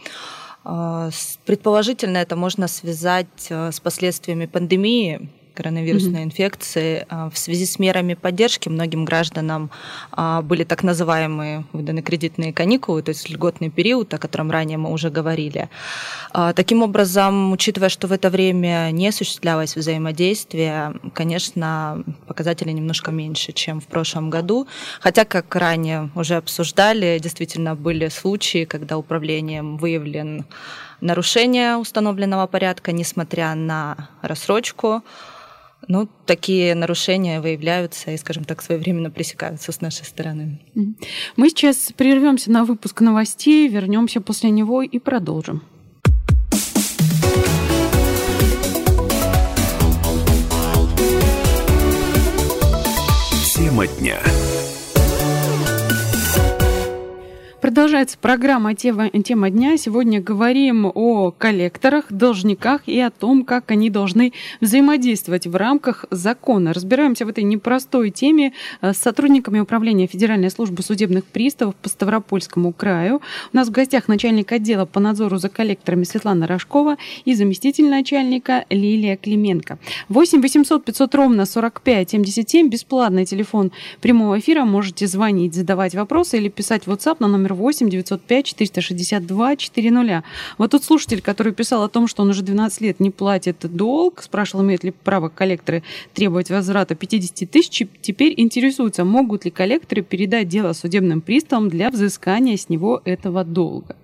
А, 0.63 1.10
предположительно, 1.45 2.17
это 2.17 2.36
можно 2.36 2.67
связать 2.67 3.47
э, 3.49 3.71
с 3.71 3.79
последствиями 3.79 4.45
пандемии, 4.45 5.29
коронавирусной 5.59 6.21
mm-hmm. 6.21 6.23
инфекции. 6.23 7.05
А, 7.09 7.29
в 7.29 7.37
связи 7.37 7.65
с 7.65 7.79
мерами 7.79 8.13
поддержки 8.13 8.69
многим 8.69 9.03
гражданам 9.03 9.71
а, 10.11 10.41
были 10.41 10.63
так 10.63 10.83
называемые 10.83 11.65
выданы 11.73 12.01
кредитные 12.01 12.53
каникулы, 12.53 13.01
то 13.01 13.09
есть 13.09 13.29
льготный 13.29 13.69
период, 13.69 14.13
о 14.13 14.17
котором 14.17 14.51
ранее 14.51 14.77
мы 14.77 14.89
уже 14.89 15.09
говорили. 15.09 15.67
А, 16.31 16.53
таким 16.53 16.81
образом, 16.81 17.51
учитывая, 17.51 17.89
что 17.89 18.07
в 18.07 18.13
это 18.13 18.29
время 18.29 18.89
не 18.91 19.09
осуществлялось 19.09 19.75
взаимодействие, 19.75 20.93
конечно, 21.13 22.05
показатели 22.25 22.71
немножко 22.71 23.11
меньше, 23.11 23.51
чем 23.51 23.81
в 23.81 23.87
прошлом 23.87 24.29
году. 24.29 24.65
Хотя, 25.01 25.25
как 25.25 25.53
ранее 25.55 26.09
уже 26.15 26.37
обсуждали, 26.37 27.19
действительно 27.21 27.75
были 27.75 28.07
случаи, 28.07 28.63
когда 28.63 28.97
управлением 28.97 29.75
выявлен 29.75 30.45
нарушение 31.01 31.77
установленного 31.77 32.47
порядка, 32.47 32.91
несмотря 32.91 33.55
на 33.55 34.09
рассрочку. 34.21 35.03
Ну, 35.89 36.08
такие 36.28 36.75
нарушения 36.75 37.41
выявляются 37.41 38.12
и, 38.12 38.17
скажем 38.17 38.43
так, 38.43 38.62
своевременно 38.62 39.10
пресекаются 39.10 39.71
с 39.71 39.82
нашей 39.82 40.06
стороны. 40.06 40.60
Мы 41.36 41.49
сейчас 41.49 41.91
прервемся 41.97 42.52
на 42.52 42.63
выпуск 42.63 43.02
новостей, 43.02 43.67
вернемся 43.67 44.21
после 44.21 44.52
него 44.52 44.84
и 44.84 44.99
продолжим. 44.99 45.63
Тема 53.56 53.88
дня. 53.88 54.19
Продолжается 57.69 58.17
программа 58.17 58.73
«Тема, 58.73 59.12
«Тема 59.12 59.51
дня». 59.51 59.77
Сегодня 59.77 60.19
говорим 60.19 60.91
о 60.91 61.29
коллекторах, 61.29 62.05
должниках 62.10 62.82
и 62.88 62.99
о 62.99 63.12
том, 63.12 63.45
как 63.45 63.69
они 63.69 63.91
должны 63.91 64.34
взаимодействовать 64.60 65.45
в 65.45 65.55
рамках 65.55 66.05
закона. 66.10 66.73
Разбираемся 66.73 67.27
в 67.27 67.29
этой 67.29 67.43
непростой 67.43 68.10
теме 68.10 68.53
э, 68.82 68.91
с 68.91 68.97
сотрудниками 68.97 69.60
Управления 69.60 70.08
Федеральной 70.08 70.49
службы 70.49 70.82
судебных 70.82 71.25
приставов 71.25 71.75
по 71.75 71.89
Ставропольскому 71.89 72.73
краю. 72.73 73.21
У 73.53 73.55
нас 73.55 73.67
в 73.67 73.71
гостях 73.71 74.08
начальник 74.08 74.51
отдела 74.51 74.86
по 74.86 74.99
надзору 74.99 75.38
за 75.38 75.49
коллекторами 75.49 76.05
Светлана 76.05 76.47
Рожкова 76.47 76.97
и 77.23 77.36
заместитель 77.36 77.88
начальника 77.88 78.65
Лилия 78.71 79.15
Клименко. 79.15 79.77
8 80.08 80.41
800 80.41 80.86
500 80.86 81.13
ровно 81.13 81.45
45 81.45 82.10
77. 82.10 82.67
Бесплатный 82.67 83.25
телефон 83.25 83.71
прямого 84.01 84.39
эфира. 84.39 84.65
Можете 84.65 85.05
звонить, 85.05 85.53
задавать 85.53 85.93
вопросы 85.93 86.38
или 86.38 86.49
писать 86.49 86.88
в 86.88 86.91
WhatsApp 86.91 87.17
на 87.19 87.27
номер 87.27 87.58
8 87.59 87.89
905 87.89 88.45
462 88.45 89.55
400. 89.55 90.23
Вот 90.57 90.71
тут 90.71 90.83
слушатель, 90.83 91.21
который 91.21 91.53
писал 91.53 91.83
о 91.83 91.89
том, 91.89 92.07
что 92.07 92.23
он 92.23 92.29
уже 92.29 92.41
12 92.41 92.81
лет 92.81 92.99
не 92.99 93.11
платит 93.11 93.57
долг, 93.61 94.23
спрашивал, 94.23 94.63
имеют 94.63 94.83
ли 94.83 94.91
право 94.91 95.29
коллекторы 95.29 95.83
требовать 96.13 96.49
возврата 96.49 96.95
50 96.95 97.49
тысяч, 97.49 97.87
теперь 98.01 98.33
интересуется, 98.37 99.05
могут 99.05 99.45
ли 99.45 99.51
коллекторы 99.51 100.01
передать 100.01 100.47
дело 100.47 100.73
судебным 100.73 101.21
приставам 101.21 101.69
для 101.69 101.89
взыскания 101.91 102.57
с 102.57 102.69
него 102.69 103.01
этого 103.05 103.43
долга. 103.43 103.95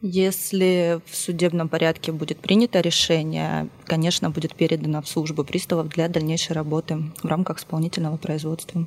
Если 0.00 1.00
в 1.06 1.16
судебном 1.16 1.68
порядке 1.68 2.12
будет 2.12 2.38
принято 2.38 2.80
решение, 2.80 3.68
конечно, 3.84 4.30
будет 4.30 4.54
передано 4.54 5.02
в 5.02 5.08
службу 5.08 5.42
приставов 5.44 5.88
для 5.88 6.08
дальнейшей 6.08 6.52
работы 6.52 6.98
в 7.22 7.26
рамках 7.26 7.58
исполнительного 7.58 8.16
производства. 8.16 8.86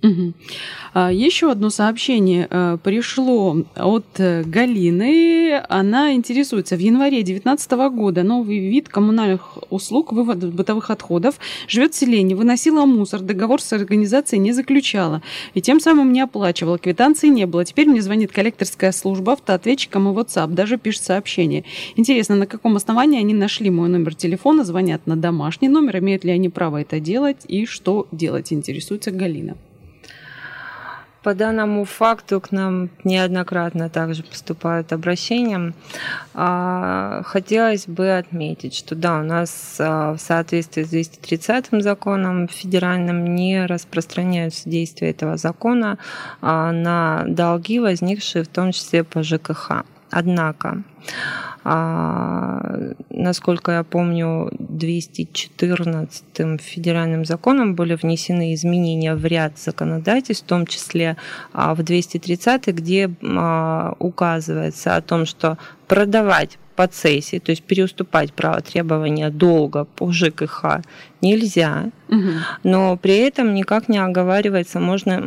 Угу. 0.00 0.32
Еще 1.10 1.50
одно 1.50 1.70
сообщение 1.70 2.46
э, 2.48 2.78
пришло 2.84 3.56
от 3.74 4.06
э, 4.18 4.44
Галины. 4.44 5.60
Она 5.68 6.14
интересуется. 6.14 6.76
В 6.76 6.78
январе 6.78 7.24
2019 7.24 7.70
года 7.92 8.22
новый 8.22 8.58
вид 8.58 8.88
коммунальных 8.88 9.58
услуг 9.70 10.12
вывода 10.12 10.46
бытовых 10.46 10.90
отходов 10.90 11.40
живет 11.66 11.94
в 11.94 11.96
селении, 11.96 12.34
выносила 12.34 12.86
мусор, 12.86 13.22
договор 13.22 13.60
с 13.60 13.72
организацией 13.72 14.40
не 14.40 14.52
заключала 14.52 15.20
и 15.54 15.60
тем 15.60 15.80
самым 15.80 16.12
не 16.12 16.20
оплачивала. 16.20 16.78
Квитанции 16.78 17.26
не 17.26 17.46
было. 17.46 17.64
Теперь 17.64 17.88
мне 17.88 18.00
звонит 18.00 18.30
коллекторская 18.30 18.92
служба 18.92 19.32
автоответчиком 19.32 20.08
и 20.08 20.12
WhatsApp, 20.14 20.48
даже 20.54 20.78
пишет 20.78 21.02
сообщение. 21.02 21.64
Интересно, 21.96 22.36
на 22.36 22.46
каком 22.46 22.76
основании 22.76 23.18
они 23.18 23.34
нашли 23.34 23.68
мой 23.68 23.88
номер 23.88 24.14
телефона, 24.14 24.62
звонят 24.62 25.08
на 25.08 25.16
домашний 25.16 25.68
номер, 25.68 25.98
имеют 25.98 26.22
ли 26.22 26.30
они 26.30 26.48
право 26.48 26.80
это 26.80 27.00
делать 27.00 27.38
и 27.48 27.66
что 27.66 28.06
делать, 28.12 28.52
интересуется 28.52 29.10
Галина. 29.10 29.56
По 31.28 31.34
данному 31.34 31.84
факту 31.84 32.40
к 32.40 32.52
нам 32.52 32.88
неоднократно 33.04 33.90
также 33.90 34.22
поступают 34.22 34.94
обращения. 34.94 35.74
А, 36.32 37.20
хотелось 37.22 37.86
бы 37.86 38.16
отметить, 38.16 38.74
что 38.74 38.94
да, 38.94 39.20
у 39.20 39.22
нас 39.22 39.76
а, 39.78 40.14
в 40.14 40.20
соответствии 40.20 40.84
с 40.84 40.88
230 40.88 41.82
законом 41.82 42.48
федеральным 42.48 43.34
не 43.34 43.66
распространяются 43.66 44.70
действия 44.70 45.10
этого 45.10 45.36
закона 45.36 45.98
а, 46.40 46.72
на 46.72 47.24
долги, 47.26 47.78
возникшие 47.78 48.44
в 48.44 48.48
том 48.48 48.72
числе 48.72 49.04
по 49.04 49.22
ЖКХ. 49.22 49.84
Однако 50.10 50.82
А, 51.64 52.94
насколько 53.10 53.72
я 53.72 53.84
помню, 53.84 54.50
214 54.58 56.62
федеральным 56.62 57.24
законом 57.24 57.74
были 57.74 57.94
внесены 57.94 58.54
изменения 58.54 59.14
в 59.14 59.24
ряд 59.26 59.58
законодательств, 59.58 60.44
в 60.44 60.48
том 60.48 60.66
числе 60.66 61.16
а, 61.52 61.74
в 61.74 61.82
230, 61.82 62.68
где 62.68 63.10
а, 63.22 63.94
указывается 63.98 64.96
о 64.96 65.02
том, 65.02 65.26
что 65.26 65.58
продавать 65.88 66.58
по 66.78 66.86
цессии, 66.86 67.40
то 67.40 67.50
есть 67.50 67.64
переуступать 67.64 68.32
право 68.32 68.60
требования 68.60 69.30
долга 69.30 69.84
по 69.84 70.12
ЖКХ 70.12 70.80
нельзя, 71.20 71.90
но 72.62 72.96
при 72.96 73.16
этом 73.16 73.52
никак 73.52 73.88
не 73.88 73.98
оговаривается, 73.98 74.78
можно, 74.78 75.20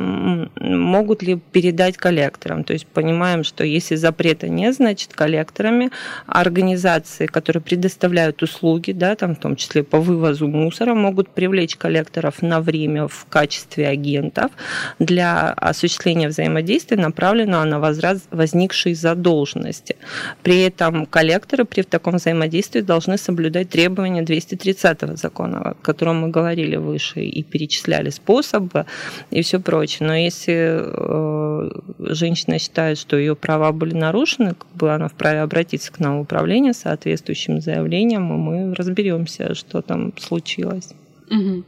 могут 0.56 1.22
ли 1.22 1.40
передать 1.52 1.98
коллекторам. 1.98 2.64
То 2.64 2.74
есть 2.74 2.88
понимаем, 2.88 3.44
что 3.44 3.64
если 3.66 3.96
запрета 3.96 4.48
нет, 4.48 4.76
значит 4.76 5.14
коллекторами 5.14 5.92
организации, 6.26 7.26
которые 7.26 7.62
предоставляют 7.62 8.42
услуги, 8.42 8.94
да, 8.94 9.16
там 9.16 9.36
в 9.36 9.40
том 9.40 9.56
числе 9.58 9.84
по 9.84 10.00
вывозу 10.00 10.48
мусора, 10.48 10.94
могут 10.96 11.30
привлечь 11.30 11.76
коллекторов 11.76 12.42
на 12.42 12.62
время 12.62 13.08
в 13.08 13.26
качестве 13.30 13.88
агентов 13.88 14.52
для 14.98 15.52
осуществления 15.52 16.30
взаимодействия, 16.30 16.98
направленного 16.98 17.66
на 17.66 17.80
возврат 17.80 18.20
возникшей 18.32 18.94
задолженности. 18.94 19.98
При 20.42 20.62
этом 20.62 21.06
коллекторы 21.42 21.66
при 21.66 21.82
таком 21.82 22.16
взаимодействии 22.16 22.82
должны 22.82 23.18
соблюдать 23.18 23.70
требования 23.70 24.22
230 24.22 25.18
закона, 25.18 25.62
о 25.62 25.74
котором 25.74 26.22
мы 26.22 26.30
говорили 26.30 26.78
выше 26.78 27.22
и 27.22 27.44
перечисляли 27.44 28.10
способы 28.10 28.86
и 29.32 29.42
все 29.42 29.60
прочее. 29.60 30.08
Но 30.08 30.16
если 30.16 30.80
э, 30.80 31.70
женщина 32.00 32.60
считает, 32.60 32.98
что 32.98 33.18
ее 33.18 33.36
права 33.36 33.72
были 33.72 33.94
нарушены, 33.94 34.54
как 34.54 34.72
бы 34.76 34.94
она 34.94 35.08
вправе 35.08 35.42
обратиться 35.42 35.92
к 35.92 36.00
нам 36.00 36.18
в 36.18 36.22
управление 36.22 36.74
с 36.74 36.80
соответствующим 36.80 37.62
заявлением, 37.62 38.32
и 38.34 38.38
мы 38.38 38.76
разберемся, 38.76 39.56
что 39.56 39.82
там 39.82 40.14
случилось. 40.18 40.90
Угу. 41.30 41.64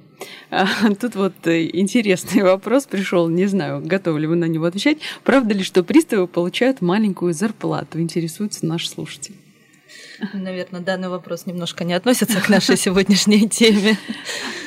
Тут 1.02 1.16
вот 1.16 1.34
э, 1.48 1.70
интересный 1.74 2.44
вопрос 2.52 2.86
пришел, 2.86 3.30
не 3.30 3.48
знаю, 3.48 3.82
готовы 3.84 4.22
ли 4.22 4.28
вы 4.28 4.36
на 4.36 4.46
него 4.46 4.66
отвечать. 4.66 4.98
Правда 5.24 5.54
ли, 5.54 5.64
что 5.64 5.84
приставы 5.84 6.28
получают 6.28 6.82
маленькую 6.82 7.34
зарплату? 7.34 8.00
Интересуется 8.00 8.66
наш 8.66 8.88
слушатель. 8.88 9.36
Наверное, 10.34 10.82
данный 10.82 11.10
вопрос 11.10 11.46
немножко 11.46 11.84
не 11.84 11.94
относится 11.94 12.40
к 12.40 12.50
нашей 12.50 12.78
сегодняшней 12.78 13.50
теме. 13.50 13.98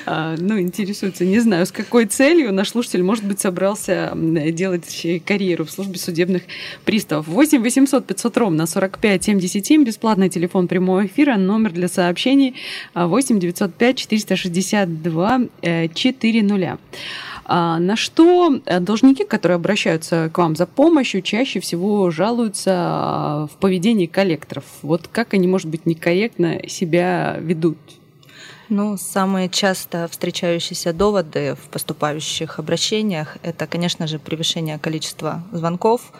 А, 0.05 0.37
ну, 0.38 0.59
интересуется, 0.61 1.25
не 1.25 1.40
знаю, 1.40 1.66
с 1.66 1.73
какой 1.73 2.07
целью 2.07 2.53
наш 2.53 2.71
слушатель, 2.71 3.03
может 3.03 3.25
быть, 3.25 3.40
собрался 3.40 4.12
делать 4.14 5.07
карьеру 5.25 5.64
в 5.64 5.71
службе 5.71 5.99
судебных 5.99 6.42
приставов. 6.85 7.27
8 7.27 7.62
800 7.62 8.07
500 8.07 8.37
ровно 8.37 8.66
45 8.66 9.25
77, 9.25 9.85
бесплатный 9.85 10.29
телефон 10.29 10.69
прямого 10.69 11.07
эфира, 11.07 11.37
номер 11.37 11.73
для 11.73 11.88
сообщений 11.88 12.55
8 12.95 13.40
905 13.40 13.97
462 13.97 15.40
400. 15.95 16.79
А 17.48 17.78
на 17.78 17.94
что 17.94 18.61
э, 18.66 18.80
должники, 18.80 19.24
которые 19.24 19.54
обращаются 19.54 20.28
к 20.32 20.38
вам 20.38 20.56
за 20.56 20.66
помощью, 20.66 21.22
чаще 21.22 21.61
всего 21.61 22.11
жалуются 22.11 22.72
а, 22.74 23.46
в 23.46 23.56
поведении 23.59 24.06
коллекторов? 24.06 24.64
Вот 24.82 25.06
как 25.06 25.32
они, 25.32 25.46
может 25.46 25.68
быть, 25.68 25.87
некорректно 25.87 26.68
себя 26.68 27.37
ведут? 27.38 27.78
Ну, 28.68 28.96
самые 28.96 29.48
часто 29.48 30.09
встречающиеся 30.11 30.92
доводы 30.92 31.54
в 31.54 31.68
поступающих 31.68 32.59
обращениях– 32.59 33.37
это, 33.42 33.68
конечно 33.68 34.09
же, 34.09 34.18
превышение 34.18 34.80
количества 34.80 35.44
звонков, 35.52 36.12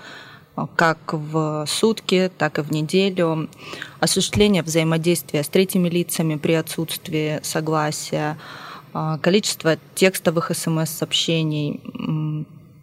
как 0.77 1.13
в 1.13 1.67
сутки, 1.67 2.31
так 2.39 2.61
и 2.61 2.63
в 2.63 2.71
неделю, 2.71 3.51
осуществление 3.99 4.63
взаимодействия 4.63 5.43
с 5.43 5.49
третьими 5.49 5.89
лицами 5.89 6.37
при 6.37 6.53
отсутствии 6.53 7.41
согласия, 7.43 8.39
а, 8.39 8.66
количество 9.23 9.79
текстовых 9.95 10.51
смс-сообщений, 10.55 11.81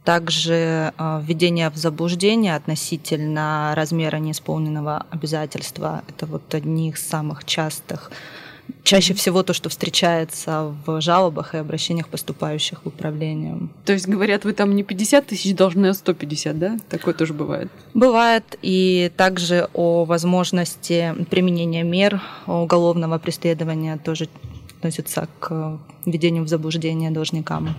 также 0.04 0.94
а, 0.98 1.24
введение 1.26 1.70
в 1.70 1.78
заблуждение 1.78 2.56
относительно 2.56 3.74
размера 3.76 4.18
неисполненного 4.18 5.06
обязательства. 5.10 6.04
Это 6.10 6.26
вот 6.26 6.54
одни 6.54 6.90
из 6.90 7.08
самых 7.08 7.46
частых 7.46 8.12
чаще 8.84 9.14
всего 9.14 9.44
то, 9.44 9.54
что 9.54 9.70
встречается 9.70 10.74
в 10.86 11.02
жалобах 11.02 11.56
и 11.56 11.58
обращениях, 11.58 12.08
поступающих 12.08 12.84
в 12.84 12.88
управление. 12.88 13.70
То 13.86 13.94
есть, 13.94 14.08
говорят, 14.08 14.46
вы 14.46 14.54
там 14.54 14.76
не 14.76 14.84
50 14.84 15.28
тысяч 15.28 15.56
должны, 15.56 15.88
а 15.88 15.94
150, 15.94 16.60
да? 16.60 16.78
Такое 16.90 17.14
тоже 17.14 17.34
бывает? 17.34 17.70
Бывает. 17.94 18.58
И 18.62 19.12
также 19.16 19.70
о 19.74 20.06
возможности 20.06 21.14
применения 21.30 21.84
мер 21.84 22.22
уголовного 22.48 23.18
преследования 23.20 23.98
тоже 23.98 24.28
относятся 24.84 25.28
к 25.40 25.80
введению 26.06 26.44
в 26.44 26.48
заблуждение 26.48 27.12
должникам. 27.12 27.76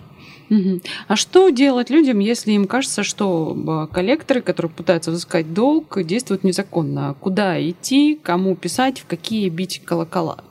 А 1.09 1.17
что 1.17 1.51
делать 1.51 1.91
людям, 1.91 2.19
если 2.19 2.53
им 2.53 2.67
кажется, 2.67 3.03
что 3.03 3.89
э, 3.91 3.95
коллекторы, 3.95 4.43
которые 4.43 4.71
пытаются 4.71 5.11
взыскать 5.11 5.55
долг, 5.55 6.03
действуют 6.05 6.45
незаконно? 6.45 7.17
Куда 7.21 7.59
идти, 7.59 8.19
кому 8.23 8.55
писать, 8.55 9.01
в 9.01 9.07
какие 9.07 9.49
бить 9.49 9.81
колокола? 9.85 10.45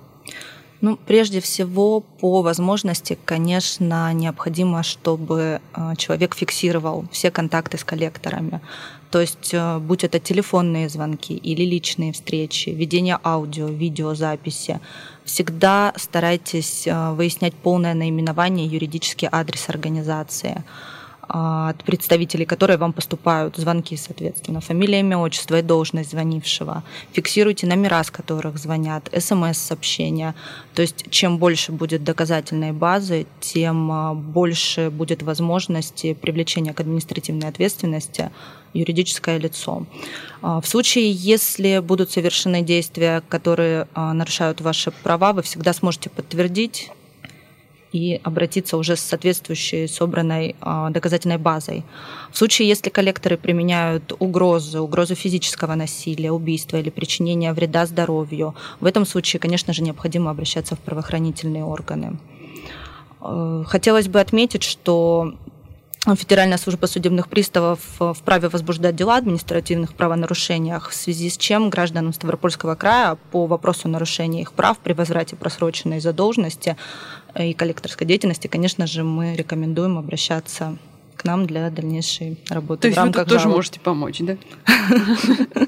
Ну, 0.81 0.97
прежде 0.97 1.39
всего, 1.39 2.01
по 2.01 2.41
возможности, 2.41 3.17
конечно, 3.23 4.11
необходимо, 4.13 4.83
чтобы 4.83 5.61
э, 5.75 5.93
человек 5.97 6.35
фиксировал 6.35 7.05
все 7.11 7.31
контакты 7.31 7.77
с 7.77 7.83
коллекторами. 7.83 8.61
То 9.11 9.21
есть, 9.21 9.53
э, 9.53 9.77
будь 9.77 10.03
это 10.03 10.19
телефонные 10.19 10.89
звонки 10.89 11.35
или 11.35 11.63
личные 11.63 12.11
встречи, 12.11 12.69
ведение 12.71 13.19
аудио, 13.23 13.67
видеозаписи, 13.67 14.79
всегда 15.25 15.93
старайтесь 15.95 16.87
э, 16.87 17.11
выяснять 17.13 17.53
полное 17.53 17.93
наименование, 17.93 18.67
юридический 18.67 19.27
адрес 19.31 19.69
организации 19.69 20.63
от 21.27 21.83
представителей, 21.83 22.45
которые 22.45 22.77
вам 22.77 22.93
поступают 22.93 23.55
звонки, 23.55 23.95
соответственно, 23.97 24.61
фамилия, 24.61 24.99
имя, 24.99 25.17
отчество 25.17 25.59
и 25.59 25.61
должность 25.61 26.11
звонившего. 26.11 26.83
Фиксируйте 27.13 27.67
номера, 27.67 28.03
с 28.03 28.11
которых 28.11 28.57
звонят, 28.57 29.09
смс-сообщения. 29.17 30.35
То 30.73 30.81
есть 30.81 31.05
чем 31.09 31.37
больше 31.37 31.71
будет 31.71 32.03
доказательной 32.03 32.71
базы, 32.71 33.25
тем 33.39 33.91
а, 33.91 34.13
больше 34.13 34.89
будет 34.89 35.23
возможности 35.23 36.13
привлечения 36.13 36.73
к 36.73 36.79
административной 36.79 37.47
ответственности 37.47 38.31
юридическое 38.73 39.37
лицо. 39.37 39.85
А, 40.41 40.59
в 40.59 40.67
случае, 40.67 41.11
если 41.11 41.79
будут 41.79 42.11
совершены 42.11 42.61
действия, 42.61 43.23
которые 43.29 43.87
нарушают 43.95 44.61
ваши 44.61 44.91
права, 44.91 45.33
вы 45.33 45.41
всегда 45.41 45.73
сможете 45.73 46.09
подтвердить 46.09 46.91
и 47.93 48.19
обратиться 48.23 48.75
уже 48.77 48.95
с 48.95 49.01
соответствующей 49.01 49.87
собранной 49.87 50.55
а, 50.59 50.89
доказательной 50.89 51.37
базой. 51.37 51.83
В 52.31 52.37
случае, 52.37 52.67
если 52.67 52.89
коллекторы 52.89 53.37
применяют 53.37 54.13
угрозы, 54.19 54.79
угрозу 54.79 55.15
физического 55.15 55.75
насилия, 55.75 56.31
убийства 56.31 56.77
или 56.77 56.89
причинения 56.89 57.53
вреда 57.53 57.85
здоровью, 57.85 58.55
в 58.79 58.85
этом 58.85 59.05
случае, 59.05 59.39
конечно 59.39 59.73
же, 59.73 59.83
необходимо 59.83 60.31
обращаться 60.31 60.75
в 60.75 60.79
правоохранительные 60.79 61.63
органы. 61.63 62.17
Э, 63.21 63.63
хотелось 63.67 64.07
бы 64.07 64.19
отметить, 64.19 64.63
что 64.63 65.35
Федеральная 66.05 66.57
служба 66.57 66.85
судебных 66.87 67.29
приставов 67.29 67.79
э, 68.01 68.13
вправе 68.13 68.49
возбуждать 68.49 68.93
дела 68.93 69.15
о 69.15 69.17
административных 69.19 69.93
правонарушениях, 69.93 70.89
в 70.89 70.93
связи 70.93 71.29
с 71.29 71.37
чем 71.37 71.69
гражданам 71.69 72.11
Ставропольского 72.11 72.75
края 72.75 73.17
по 73.31 73.45
вопросу 73.45 73.87
нарушения 73.87 74.41
их 74.41 74.51
прав 74.51 74.79
при 74.79 74.91
возврате 74.91 75.37
просроченной 75.37 76.01
задолженности 76.01 76.75
и 77.39 77.53
коллекторской 77.53 78.05
деятельности, 78.05 78.47
конечно 78.47 78.87
же, 78.87 79.03
мы 79.03 79.35
рекомендуем 79.35 79.97
обращаться 79.97 80.77
к 81.15 81.23
нам 81.23 81.47
для 81.47 81.69
дальнейшей 81.69 82.37
работы. 82.49 82.81
То 82.83 82.87
есть 82.87 82.99
вы 82.99 83.11
тут 83.11 83.27
тоже 83.27 83.47
можете 83.47 83.79
помочь, 83.79 84.19
да? 84.19 84.37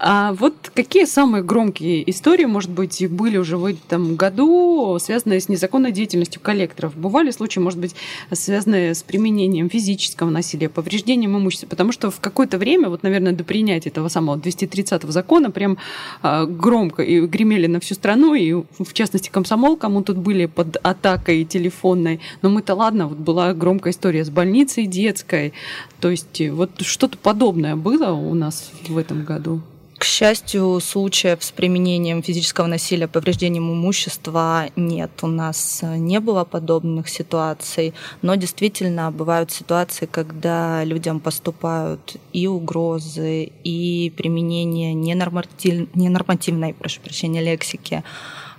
А 0.00 0.32
вот 0.34 0.70
какие 0.74 1.06
самые 1.06 1.42
громкие 1.42 2.08
истории, 2.08 2.44
может 2.44 2.70
быть, 2.70 3.04
были 3.10 3.36
уже 3.36 3.56
в 3.56 3.64
этом 3.64 4.14
году, 4.14 4.96
связанные 5.00 5.40
с 5.40 5.48
незаконной 5.48 5.90
деятельностью 5.90 6.40
коллекторов? 6.40 6.96
Бывали 6.96 7.32
случаи, 7.32 7.58
может 7.58 7.80
быть, 7.80 7.96
связанные 8.30 8.94
с 8.94 9.02
применением 9.02 9.68
физического 9.68 10.30
насилия, 10.30 10.68
повреждением 10.68 11.36
имущества? 11.36 11.66
Потому 11.66 11.90
что 11.90 12.12
в 12.12 12.20
какое-то 12.20 12.58
время, 12.58 12.90
вот, 12.90 13.02
наверное, 13.02 13.32
до 13.32 13.42
принятия 13.42 13.88
этого 13.88 14.08
самого 14.08 14.36
230-го 14.36 15.10
закона, 15.10 15.50
прям 15.50 15.78
а, 16.22 16.46
громко 16.46 17.02
и 17.02 17.20
гремели 17.26 17.66
на 17.66 17.80
всю 17.80 17.94
страну, 17.94 18.34
и 18.34 18.52
в 18.52 18.92
частности 18.92 19.30
комсомол, 19.30 19.76
кому 19.76 20.04
тут 20.04 20.16
были 20.16 20.46
под 20.46 20.76
атакой 20.76 21.44
телефонной. 21.44 22.20
Но 22.42 22.50
мы-то 22.50 22.76
ладно, 22.76 23.08
вот 23.08 23.18
была 23.18 23.52
громкая 23.52 23.92
история 23.92 24.24
с 24.24 24.30
больницей 24.30 24.86
детской. 24.86 25.52
То 26.00 26.08
есть 26.08 26.40
вот 26.52 26.70
что-то 26.82 27.18
подобное 27.18 27.74
было 27.74 28.12
у 28.12 28.34
нас 28.34 28.70
в 28.86 28.96
этом 28.96 29.24
году? 29.24 29.60
К 29.98 30.04
счастью, 30.04 30.78
случаев 30.80 31.42
с 31.42 31.50
применением 31.50 32.22
физического 32.22 32.66
насилия, 32.66 33.08
повреждением 33.08 33.72
имущества 33.72 34.66
нет. 34.76 35.10
У 35.22 35.26
нас 35.26 35.80
не 35.82 36.20
было 36.20 36.44
подобных 36.44 37.08
ситуаций, 37.08 37.94
но 38.22 38.36
действительно 38.36 39.10
бывают 39.10 39.50
ситуации, 39.50 40.06
когда 40.06 40.84
людям 40.84 41.18
поступают 41.18 42.16
и 42.32 42.46
угрозы, 42.46 43.50
и 43.64 44.12
применение 44.16 44.94
ненорматив... 44.94 45.88
ненормативной, 45.96 46.74
прошу 46.74 47.00
прощения, 47.00 47.42
лексики, 47.42 48.04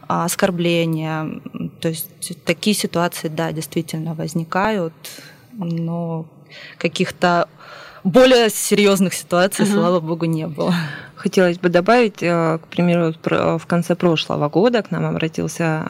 а 0.10 0.25
оскорбления. 0.25 1.39
То 1.80 1.88
есть 1.88 2.43
такие 2.43 2.75
ситуации, 2.75 3.30
да, 3.30 3.54
действительно 3.54 4.13
возникают, 4.13 4.93
но 5.54 6.25
каких-то 6.78 7.47
более 8.04 8.49
серьезных 8.49 9.13
ситуаций, 9.13 9.65
uh-huh. 9.65 9.73
слава 9.73 9.99
богу, 9.99 10.25
не 10.25 10.47
было. 10.47 10.73
Хотелось 11.19 11.60
бы 11.60 11.69
добавить, 11.69 12.23
э, 12.23 12.58
к 12.58 12.67
примеру, 12.67 13.13
в 13.23 13.65
конце 13.67 13.95
прошлого 13.95 14.47
года 14.49 14.82
к 14.82 14.91
нам 14.91 15.05
обратился 15.05 15.84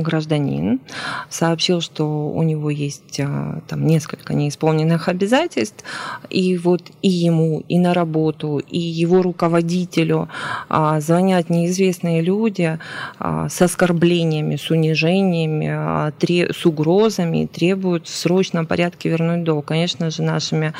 гражданин, 0.00 0.80
сообщил, 1.28 1.80
что 1.80 2.30
у 2.30 2.42
него 2.42 2.70
есть 2.70 3.20
э, 3.20 3.60
там 3.68 3.86
несколько 3.86 4.34
неисполненных 4.34 5.08
обязательств, 5.08 5.84
и 6.30 6.56
вот 6.56 6.90
и 7.02 7.08
ему, 7.08 7.62
и 7.68 7.78
на 7.78 7.94
работу, 7.94 8.58
и 8.58 8.78
его 8.78 9.22
руководителю 9.22 10.28
а, 10.68 11.00
звонят 11.00 11.50
неизвестные 11.50 12.22
люди 12.22 12.78
а, 13.18 13.48
с 13.48 13.60
оскорблениями, 13.62 14.56
с 14.56 14.70
унижениями, 14.70 15.70
а, 15.70 16.12
с 16.20 16.66
угрозами, 16.66 17.48
требуют 17.52 18.06
в 18.06 18.16
срочном 18.16 18.66
порядке 18.66 19.10
вернуть 19.10 19.44
долг. 19.44 19.66
Конечно 19.66 20.10
же, 20.10 20.22
нашими 20.22 20.72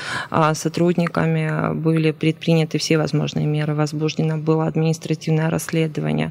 сотрудниками 0.54 1.74
были 1.74 2.12
предприняты 2.12 2.78
все 2.78 2.98
возможные 2.98 3.41
возможные 3.42 3.46
меры. 3.46 3.74
Возбуждено 3.74 4.36
было 4.36 4.66
административное 4.66 5.50
расследование. 5.50 6.30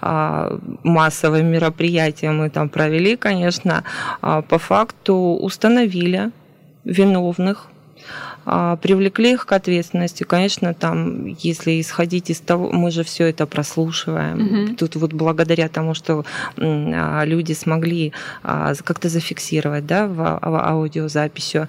А, 0.00 0.58
массовые 0.84 1.42
мероприятия 1.42 2.30
мы 2.30 2.50
там 2.50 2.68
провели, 2.68 3.16
конечно. 3.16 3.84
А, 4.20 4.42
по 4.42 4.58
факту 4.58 5.14
установили 5.40 6.30
виновных 6.84 7.68
привлекли 8.44 9.32
их 9.32 9.46
к 9.46 9.52
ответственности. 9.52 10.24
Конечно, 10.24 10.74
там, 10.74 11.26
если 11.26 11.80
исходить 11.80 12.30
из 12.30 12.40
того, 12.40 12.70
мы 12.72 12.90
же 12.90 13.04
все 13.04 13.26
это 13.26 13.46
прослушиваем. 13.46 14.66
Угу. 14.66 14.76
Тут 14.76 14.96
вот 14.96 15.12
благодаря 15.12 15.68
тому, 15.68 15.94
что 15.94 16.24
а, 16.56 17.24
люди 17.24 17.52
смогли 17.52 18.12
а, 18.42 18.74
как-то 18.84 19.08
зафиксировать, 19.08 19.86
да, 19.86 20.06
в 20.06 20.40
аудиозаписью, 20.42 21.68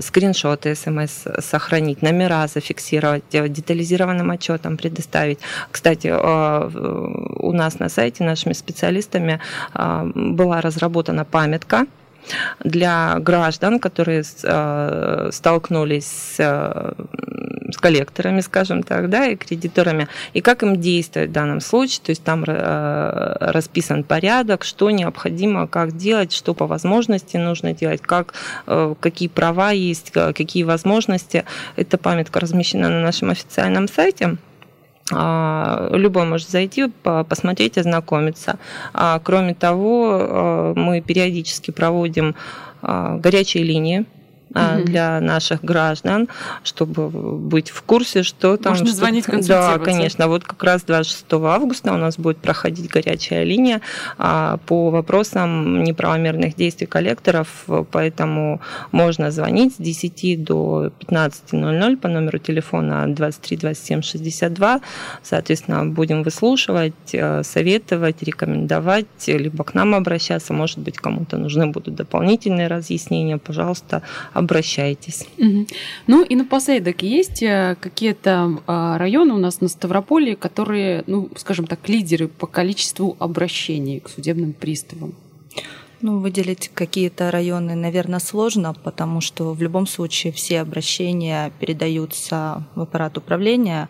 скриншоты 0.00 0.74
смс 0.74 1.24
сохранить, 1.40 2.02
номера 2.02 2.46
зафиксировать, 2.46 3.24
э, 3.32 3.48
детализированным 3.48 4.30
отчетом 4.30 4.76
предоставить. 4.76 5.38
Кстати, 5.70 6.08
у 6.08 7.52
нас 7.52 7.78
на 7.78 7.88
сайте 7.88 8.24
нашими 8.24 8.52
специалистами 8.52 9.40
была 9.74 10.60
разработана 10.60 11.24
памятка 11.24 11.86
для 12.62 13.18
граждан, 13.20 13.78
которые 13.78 14.22
э, 14.42 15.30
столкнулись 15.32 16.06
с, 16.06 16.36
э, 16.38 16.92
с 17.70 17.76
коллекторами, 17.76 18.40
скажем 18.40 18.82
так, 18.82 19.10
да, 19.10 19.26
и 19.26 19.36
кредиторами, 19.36 20.08
и 20.32 20.40
как 20.40 20.62
им 20.62 20.80
действовать 20.80 21.30
в 21.30 21.32
данном 21.32 21.60
случае. 21.60 22.00
То 22.04 22.10
есть 22.10 22.24
там 22.24 22.44
э, 22.46 23.36
расписан 23.40 24.04
порядок, 24.04 24.64
что 24.64 24.90
необходимо, 24.90 25.66
как 25.66 25.96
делать, 25.96 26.32
что 26.32 26.54
по 26.54 26.66
возможности 26.66 27.36
нужно 27.36 27.72
делать, 27.72 28.00
как, 28.02 28.34
какие 29.00 29.28
права 29.28 29.70
есть, 29.70 30.10
какие 30.10 30.62
возможности. 30.62 31.44
Эта 31.76 31.98
памятка 31.98 32.40
размещена 32.40 32.88
на 32.88 33.00
нашем 33.02 33.30
официальном 33.30 33.88
сайте. 33.88 34.36
А, 35.12 35.90
любой 35.92 36.24
может 36.24 36.48
зайти, 36.48 36.90
посмотреть, 37.02 37.76
ознакомиться. 37.76 38.58
А, 38.92 39.20
кроме 39.22 39.54
того, 39.54 40.08
а, 40.12 40.74
мы 40.74 41.00
периодически 41.00 41.70
проводим 41.70 42.34
горячие 42.82 43.64
линии 43.64 44.04
угу. 44.54 44.84
для 44.84 45.20
наших 45.20 45.64
граждан, 45.64 46.28
чтобы 46.62 47.08
быть 47.10 47.70
в 47.70 47.82
курсе, 47.82 48.22
что 48.22 48.56
там... 48.56 48.72
Можно 48.72 48.86
что... 48.86 48.96
звонить, 48.96 49.26
Да, 49.46 49.78
конечно. 49.78 50.28
Вот 50.28 50.44
как 50.44 50.62
раз 50.62 50.82
26 50.82 51.26
августа 51.32 51.92
у 51.92 51.96
нас 51.96 52.16
будет 52.16 52.38
проходить 52.38 52.90
горячая 52.90 53.44
линия 53.44 53.80
а, 54.18 54.58
по 54.66 54.90
вопросам 54.90 55.84
неправомерных 55.84 56.54
действий 56.56 56.86
коллекторов, 56.86 57.66
поэтому 57.90 58.60
можно 58.92 59.30
звонить 59.30 59.74
с 59.74 59.76
10 59.78 60.44
до 60.44 60.90
15.00 61.00 61.96
по 61.96 62.08
номеру 62.08 62.38
телефона 62.38 63.06
23 63.08 63.56
27 63.56 64.02
62. 64.02 64.80
Соответственно, 65.22 65.84
будем 65.86 66.22
выслушивать, 66.22 66.94
э, 67.12 67.42
советовать, 67.42 68.22
рекомендовать, 68.22 69.06
либо 69.26 69.64
к 69.64 69.74
нам 69.74 69.94
обращаться, 69.94 70.52
может 70.52 70.78
быть, 70.78 70.98
кому-то 70.98 71.36
нужны 71.36 71.66
будут 71.66 71.94
дополнительные 71.94 72.68
разъяснения, 72.68 73.38
пожалуйста, 73.38 74.02
обращайтесь. 74.44 75.26
Угу. 75.38 75.66
Ну 76.06 76.24
и 76.24 76.36
напоследок, 76.36 77.02
есть 77.02 77.42
э, 77.42 77.76
какие-то 77.80 78.62
а, 78.66 78.98
районы 78.98 79.34
у 79.34 79.38
нас 79.38 79.60
на 79.60 79.68
Ставрополе, 79.68 80.36
которые, 80.36 81.04
ну, 81.06 81.28
скажем 81.36 81.66
так, 81.66 81.88
лидеры 81.88 82.28
по 82.28 82.46
количеству 82.46 83.16
обращений 83.18 84.00
к 84.00 84.08
судебным 84.08 84.52
приставам? 84.52 85.14
Ну, 86.00 86.18
выделить 86.18 86.70
какие-то 86.74 87.30
районы, 87.30 87.74
наверное, 87.74 88.18
сложно, 88.18 88.74
потому 88.74 89.20
что 89.20 89.54
в 89.54 89.62
любом 89.62 89.86
случае 89.86 90.32
все 90.32 90.60
обращения 90.60 91.50
передаются 91.58 92.66
в 92.74 92.82
аппарат 92.82 93.16
управления. 93.16 93.88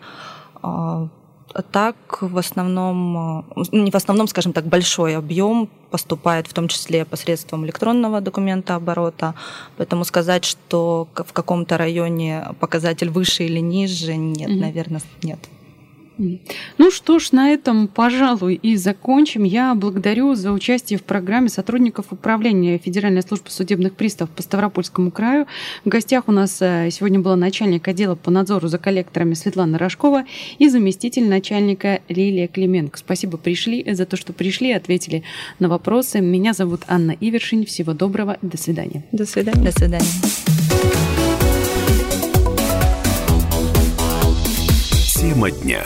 А, 1.53 1.61
так, 1.61 1.95
в 2.21 2.37
основном, 2.37 3.45
э, 3.55 3.63
не 3.71 3.91
в 3.91 3.95
основном, 3.95 4.27
скажем 4.27 4.53
так, 4.53 4.65
большой 4.65 5.15
объем 5.15 5.69
поступает 5.89 6.47
в 6.47 6.53
том 6.53 6.67
числе 6.67 7.05
посредством 7.05 7.65
электронного 7.65 8.21
документа 8.21 8.75
оборота. 8.75 9.33
Поэтому 9.77 10.03
сказать, 10.05 10.43
что 10.43 11.07
в 11.15 11.31
каком-то 11.33 11.77
районе 11.77 12.43
показатель 12.59 13.09
выше 13.09 13.45
или 13.45 13.59
ниже, 13.59 14.15
нет, 14.15 14.49
mm-hmm. 14.49 14.59
наверное, 14.59 15.01
нет. 15.23 15.39
Ну 16.17 16.91
что 16.91 17.19
ж, 17.19 17.31
на 17.31 17.49
этом, 17.51 17.87
пожалуй, 17.87 18.55
и 18.55 18.75
закончим. 18.75 19.43
Я 19.43 19.75
благодарю 19.75 20.35
за 20.35 20.51
участие 20.51 20.99
в 20.99 21.03
программе 21.03 21.49
сотрудников 21.49 22.07
управления 22.11 22.77
Федеральной 22.77 23.21
службы 23.21 23.49
судебных 23.49 23.95
приставов 23.95 24.33
по 24.33 24.41
Ставропольскому 24.41 25.11
краю. 25.11 25.47
В 25.83 25.89
гостях 25.89 26.23
у 26.27 26.31
нас 26.31 26.61
э, 26.61 26.89
сегодня 26.91 27.19
была 27.19 27.35
начальник 27.35 27.87
отдела 27.87 28.15
по 28.15 28.31
надзору 28.31 28.67
за 28.67 28.77
коллекторами 28.77 29.33
Светлана 29.33 29.77
Рожкова 29.77 30.25
и 30.57 30.69
заместитель 30.69 31.27
начальника 31.27 32.01
Лилия 32.09 32.47
Клименко. 32.47 32.97
Спасибо 32.97 33.37
пришли, 33.37 33.85
за 33.93 34.05
то, 34.05 34.17
что 34.17 34.33
пришли, 34.33 34.71
ответили 34.71 35.23
на 35.59 35.69
вопросы. 35.69 36.21
Меня 36.21 36.53
зовут 36.53 36.81
Анна 36.87 37.15
Ивершин. 37.19 37.65
Всего 37.65 37.93
доброго. 37.93 38.37
До 38.41 38.57
свидания. 38.57 39.03
До 39.11 39.25
свидания. 39.25 39.63
До 39.63 39.71
свидания. 39.71 40.05
Тема 45.25 45.49
дня. 45.49 45.83